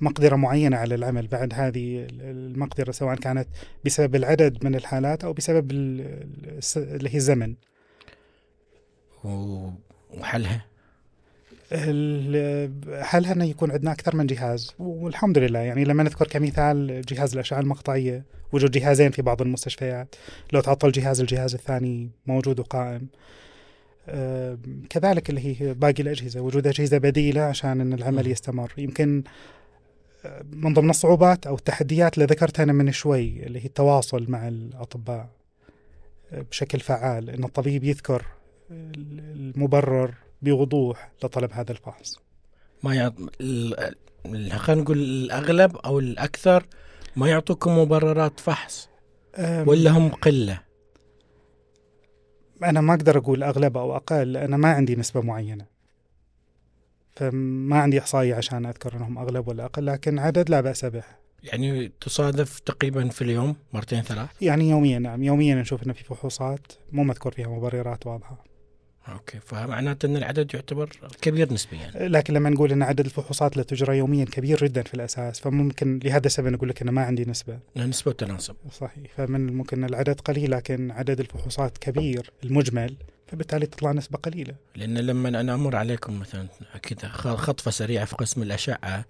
[0.02, 3.48] مقدرة معينة على العمل بعد هذه المقدرة سواء كانت
[3.86, 7.56] بسبب العدد من الحالات أو بسبب اللي هي الزمن.
[9.24, 10.66] وحلها؟
[13.02, 17.60] حلها انه يكون عندنا أكثر من جهاز؟ والحمد لله يعني لما نذكر كمثال جهاز الأشعة
[17.60, 20.16] المقطعية وجود جهازين في بعض المستشفيات
[20.54, 23.08] لو تعطل جهاز الجهاز الثاني موجود وقائم.
[24.90, 28.74] كذلك اللي هي باقي الأجهزة وجود أجهزة بديلة عشان إن العمل يستمر.
[28.78, 29.24] يمكن
[30.52, 35.30] من ضمن الصعوبات أو التحديات اللي ذكرتها أنا من شوي اللي هي التواصل مع الأطباء
[36.32, 38.26] بشكل فعال إن الطبيب يذكر
[38.72, 40.14] المبرر
[40.44, 42.20] بوضوح لطلب هذا الفحص.
[42.84, 43.14] ما يعط...
[44.58, 46.66] خلينا نقول الأغلب أو الأكثر
[47.16, 48.90] ما يعطوكم مبررات فحص
[49.40, 50.60] ولا هم قلة؟
[52.64, 55.66] أنا ما أقدر أقول أغلب أو أقل أنا ما عندي نسبة معينة.
[57.16, 61.04] فما عندي إحصائية عشان أذكر إنهم أغلب ولا أقل لكن عدد لا بأس به.
[61.44, 65.24] يعني تصادف تقريبا في اليوم مرتين ثلاث؟ يعني يوميا نعم.
[65.24, 68.53] يوميا نشوف إنه في فحوصات مو مذكور فيها مبررات واضحة.
[69.08, 70.90] أوكي فمعناته إن العدد يعتبر
[71.22, 71.92] كبير نسبيا.
[71.96, 76.28] لكن لما نقول إن عدد الفحوصات اللي تجرى يوميا كبير جدا في الأساس فممكن لهذا
[76.28, 77.60] السبب نقول لك أنا ما عندي نسبة.
[77.78, 78.56] نسبة وتناسب.
[78.72, 79.12] صحيح.
[79.18, 82.96] فمن ممكن العدد قليل لكن عدد الفحوصات كبير المجمل
[83.28, 84.56] فبالتالي تطلع نسبة قليلة.
[84.76, 86.48] لأن لما أنا أمر عليكم مثلا
[86.82, 89.06] كذا خطفة سريعة في قسم الأشعة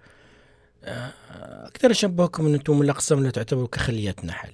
[0.83, 4.51] أقدر أشبهكم إن أنتم من الأقسام اللي تعتبروا كخليه نحل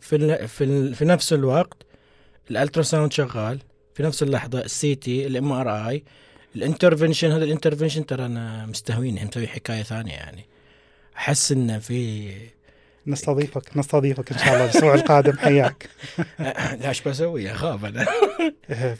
[0.00, 1.82] في في, في نفس الوقت
[2.50, 3.58] ال ultrasound شغال.
[4.00, 6.04] في نفس اللحظة ال CT ال MRI ال
[6.56, 10.44] intervention هذا ال intervention ترى أنا مستهوين مسوي حكاية ثانية يعني.
[11.16, 12.30] أحس انه في
[13.06, 15.88] نستضيفك نستضيفك إن شاء الله الأسبوع القادم حياك.
[16.80, 18.06] لا إيش بسوي؟ أخاف أنا.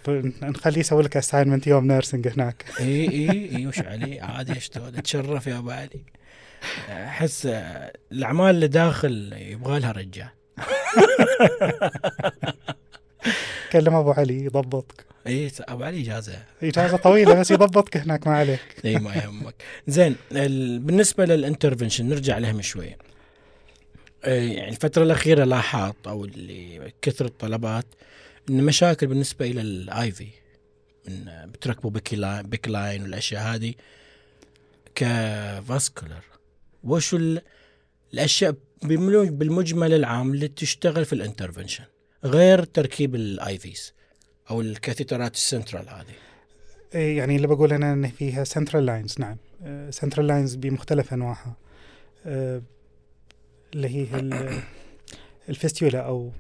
[0.51, 2.65] نخليه يسوي لك assignment يوم nursing هناك.
[2.81, 6.05] إي إي إي وش علي؟ عادي اشتغل أتشرف يا أبو علي.
[6.89, 7.47] أحس
[8.13, 10.29] الأعمال اللي داخل يبغى لها رجال.
[13.73, 15.07] كلم أبو علي يضبطك.
[15.27, 16.43] اي أبو علي إجازة.
[16.63, 18.61] إجازة طويلة بس يضبطك هناك ما عليك.
[18.85, 19.55] اي ما يهمك.
[19.89, 20.17] زين
[20.81, 22.99] بالنسبة لل intervention نرجع لهم شوية
[24.25, 27.87] يعني الفترة الأخيرة لاحظت أو اللي كثر الطلبات
[28.51, 30.27] إن مشاكل بالنسبة إلى ال IV
[31.09, 31.91] من بتركبوا
[32.43, 33.75] PICC line والأشياء هذه
[34.95, 36.25] ك vascular
[36.85, 37.17] وش
[38.15, 41.85] الأشياء بالمجمل العام اللي تشتغل في ال intervention
[42.25, 43.95] غير تركيب ال IVs
[44.51, 46.15] أو الكاثيترات السنترال هذه.
[46.95, 49.37] إيه، يعني اللي بقول أنا إن فيها central lines نعم.
[49.91, 51.57] central lines بمختلف أنواعها.
[52.27, 52.63] آه،
[53.75, 54.07] اللي هي
[55.49, 56.31] ال fistula أو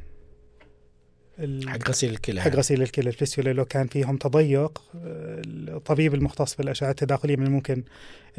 [1.66, 2.40] حق غسيل الكلى.
[2.40, 3.08] حق غسيل الكلى.
[3.08, 7.84] ال fistula لو كان فيهم تضيق آه، الطبيب المختص في الأشعة التداخلية من الممكن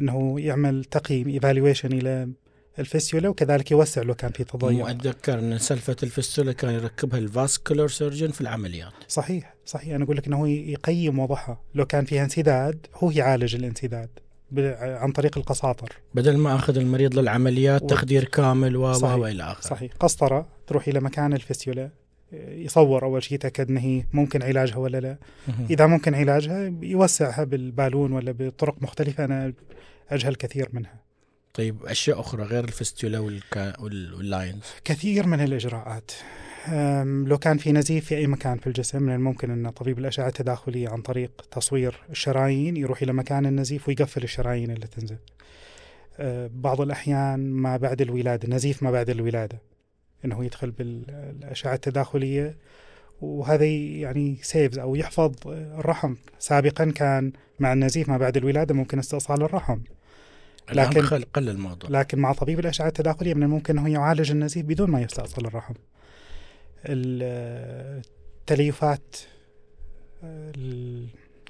[0.00, 2.28] إنه يعمل تقييم evaluation إلى
[2.78, 7.18] ال fistula وكذلك يوسع لو كان في تضيق اتذكر أن سلفة ال fistula كان يركبها
[7.18, 8.92] ال vascular surgeon في العمليات.
[9.08, 9.94] صحيح صحيح.
[9.94, 11.60] أنا أقول لك إنه هو يقيم وضعها.
[11.74, 14.08] لو كان فيها انسداد هو يعالج الانسداد
[14.80, 15.92] عن طريق القساطر.
[16.14, 17.86] بدل ما أخذ المريض للعمليات و...
[17.86, 19.68] تخدير كامل و والى آخره.
[19.68, 19.92] صحيح.
[20.00, 21.90] قسطرة تروح إلى مكان الفستيولا
[22.48, 25.18] يصور أول شيء يتأكد إن هي ممكن علاجها ولا لا.
[25.70, 29.24] إذا ممكن علاجها يوسعها بالبالون ولا بطرق مختلفة.
[29.24, 29.52] أنا
[30.10, 31.01] أجهل كثير منها.
[31.54, 36.10] طيب أشياء أخرى غير الفستولا والكا واللاينز كثير من الإجراءات.
[37.28, 40.88] لو كان في نزيف في أي مكان في الجسم من الممكن أن طبيب الأشعة التداخلية
[40.88, 45.18] عن طريق تصوير الشرايين يروح إلى مكان النزيف ويقفل الشرايين اللي تنزل.
[46.18, 49.58] أه، بعض الأحيان ما بعد الولادة نزيف ما بعد الولادة
[50.24, 52.56] إنه يدخل بالأشعة التداخلية
[53.20, 56.14] وهذا يعني سيفز أو يحفظ الرحم.
[56.38, 59.78] سابقا كان مع النزيف ما بعد الولادة ممكن استئصال الرحم.
[60.72, 61.90] لكن قل الموضوع.
[61.90, 65.74] لكن مع طبيب الأشعة التداخلية من الممكن أنه يعالج النزيف بدون ما يستأصل الرحم.
[68.46, 69.16] التليفات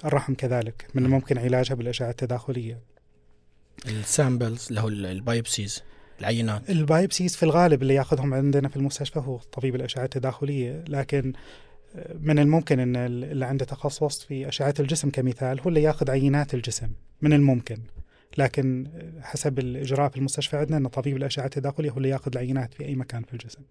[0.05, 2.79] الرحم كذلك من الممكن علاجها بالأشعة التداخلية.
[3.85, 5.83] ال samples هو ال biopsies
[6.19, 6.69] العينات.
[6.69, 10.83] ال biopsies في الغالب اللي يأخذهم عندنا في المستشفى هو طبيب الأشعة التداخلية.
[10.87, 11.33] لكن
[12.19, 16.89] من الممكن إن اللي عنده تخصص في أشعة الجسم كمثال هو اللي يأخذ عينات الجسم
[17.21, 17.77] من الممكن.
[18.37, 18.87] لكن
[19.21, 22.95] حسب الإجراء في المستشفى عندنا إن طبيب الأشعة التداخلي هو اللي يأخذ العينات في أي
[22.95, 23.61] مكان في الجسم.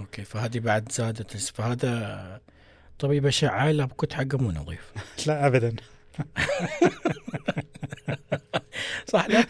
[0.00, 2.40] أوكي فهذه بعد زادت فهذا
[2.98, 4.92] طبيب أشعة لا كنت حقه مو نظيف.
[5.26, 5.76] لا ابدا.
[9.12, 9.44] صح لا.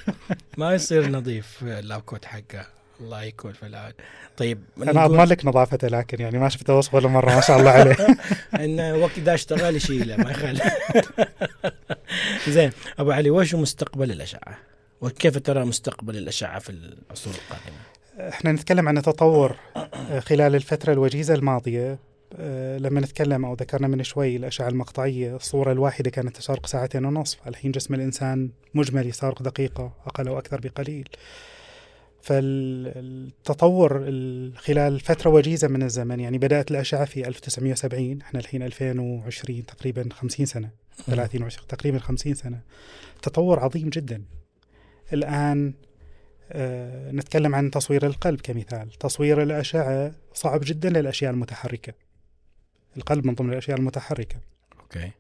[0.57, 2.67] ما يصير نظيف لا كوت حقه.
[3.01, 3.93] الله يكون في العون.
[4.37, 7.71] طيب أنا اضمن لك نظافته لكن يعني ما شفته وصف ولا مرة ما شاء الله
[7.71, 7.97] عليه.
[8.65, 10.72] انه وقت دا اشتغل يشيله ما يخلي.
[12.49, 14.59] زين أبو علي وش مستقبل الأشعة؟
[15.01, 17.93] وكيف ترى مستقبل الأشعة في العصور القادمة؟
[18.29, 19.57] إحنا نتكلم عن التطور
[20.19, 21.99] خلال الفترة الوجيزة الماضية
[22.39, 27.49] أه، لما نتكلم أو ذكرنا من شوي الأشعة المقطعية الصورة الواحدة كانت تستغرق ساعتين ونصف
[27.49, 31.09] الحين جسم الإنسان مجمل يستغرق دقيقة أقل أو أكثر بقليل
[32.23, 33.91] فالتطور
[34.57, 40.47] خلال فترة وجيزة من الزمن يعني بدأت الأشعة في 1970 إحنا الحين 2020 تقريبا 50
[40.47, 40.71] سنة
[41.07, 42.61] 30 20 تقريبا 50 سنة.
[43.23, 44.23] تطور عظيم جدا.
[45.13, 45.75] الآن
[46.53, 48.91] آه نتكلم عن تصوير القلب كمثال.
[48.91, 51.93] تصوير الأشعة صعب جدا للأشياء المتحركة.
[52.97, 54.37] القلب من ضمن الأشياء المتحركة.
[54.81, 55.11] okay.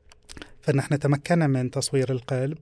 [0.60, 2.58] فنحن تمكنا من تصوير القلب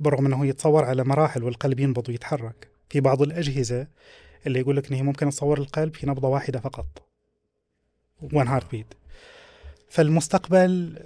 [0.00, 2.68] برغم أنه يتصور على مراحل والقلب ينبض ويتحرك.
[2.90, 3.86] في بعض الأجهزة
[4.46, 6.86] اللي يقول لك إن هي ممكن تصور القلب في نبضة واحدة فقط.
[8.32, 8.86] one heart beat
[9.88, 10.98] فالمستقبل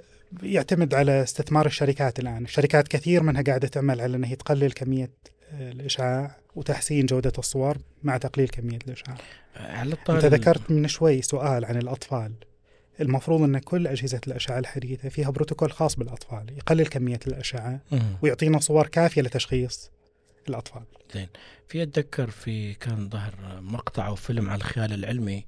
[0.43, 2.45] يعتمد على استثمار الشركات الآن.
[2.45, 5.11] الشركات كثير منها قاعدة تعمل على أنها تقلل كمية
[5.53, 9.17] الإشعاع وتحسين جودة الصور مع تقليل كمية الإشعاع.
[9.57, 12.33] على أنت ذكرت من شوي سؤال عن الأطفال.
[13.01, 17.81] المفروض أن كل أجهزة الأشعة الحديثة فيها بروتوكول خاص بالأطفال يقلل كمية الأشعة
[18.23, 19.91] ويعطينا صور كافية لتشخيص.
[20.49, 20.83] الأطفال.
[21.15, 21.29] زين.
[21.69, 25.45] في أتذكر في كان ظهر مقطع أو فيلم على الخيال العلمي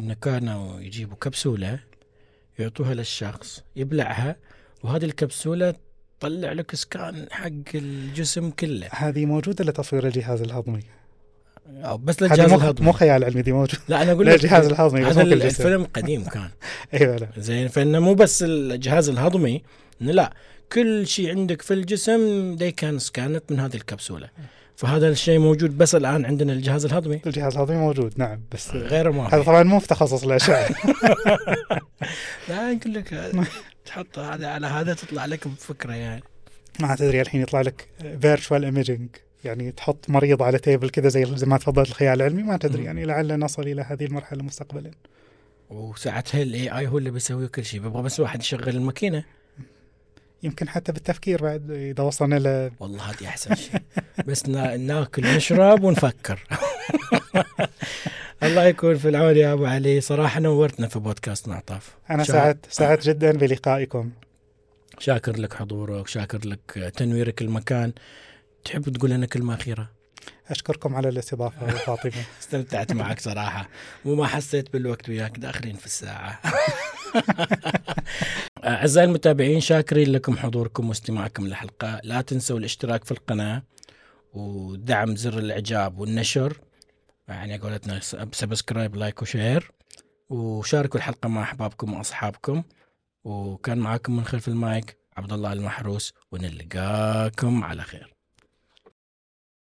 [0.00, 1.80] انه كانوا يجيبوا كبسولة
[2.58, 4.36] يعطوها للشخص يبلعها
[4.82, 5.74] وهذه الكبسولة
[6.20, 8.88] تطلع لك سكان حق الجسم كله.
[8.92, 10.82] هذه موجودة لتصوير الجهاز الهضمي.
[11.98, 13.80] بس للجهاز الهضمي مو خيال علمي دي موجود.
[13.88, 16.48] لا أنا أقول لك الجهاز الهضمي هذا الفيلم قديم كان.
[16.94, 17.28] أيوه لا.
[17.36, 19.62] زين فإنه مو بس الجهاز الهضمي
[20.00, 20.32] لا
[20.72, 24.28] كل شيء عندك في الجسم دي كان سكانت من هذه الكبسولة.
[24.76, 27.20] فهذا الشيء موجود بس الآن عندنا الجهاز الهضمي.
[27.26, 30.68] الجهاز الهضمي موجود نعم بس غير ما هذا طبعا مو في تخصص الأشعة.
[32.48, 33.32] لا يقول لك
[33.86, 36.22] تحط هذا على هذا تطلع لك بفكرة يعني.
[36.80, 37.88] ما تدري الحين يطلع لك
[38.20, 39.08] virtual imaging
[39.44, 43.04] يعني تحط مريض على table كذا زي زي ما تفضلت الخيال العلمي ما تدري يعني
[43.04, 44.90] لعل نصل إلى هذه المرحلة مستقبلا.
[45.70, 49.24] وساعتها ال AI هو اللي بيسوي كل شيء بيبغى بس واحد يشغل الماكينة.
[50.42, 53.80] يمكن حتى بالتفكير بعد إذا وصلنا ل والله هذه أحسن شيء.
[54.26, 56.46] بس ناكل ونشرب ونفكر.
[58.42, 60.00] الله يكون في العون يا أبو علي.
[60.00, 64.10] صراحة نورتنا في بودكاست معطاف أنا سعدت سعدت جدا بلقائكم.
[64.98, 67.92] شاكر لك حضورك شاكر لك تنويرك المكان.
[68.64, 69.90] تحب تقول لنا كلمة أخيرة؟
[70.50, 72.12] أشكركم على الاستضافة فاطمة.
[72.40, 73.68] استمتعت معك صراحة.
[74.04, 76.40] وما حسيت بالوقت وياك داخلين في الساعة.
[78.64, 82.00] أعزائي المتابعين شاكرين لكم حضوركم واستماعكم للحلقة.
[82.04, 83.62] لا تنسوا الاشتراك في القناة
[84.32, 86.60] ودعم زر الإعجاب والنشر.
[87.28, 88.00] يعني قولتنا
[88.32, 89.72] subscribe like و share.
[90.28, 92.62] وشاركوا الحلقة مع أحبابكم وأصحابكم.
[93.24, 98.13] وكان معاكم من خلف المايك عبد الله المحروس ونلقاكم على خير.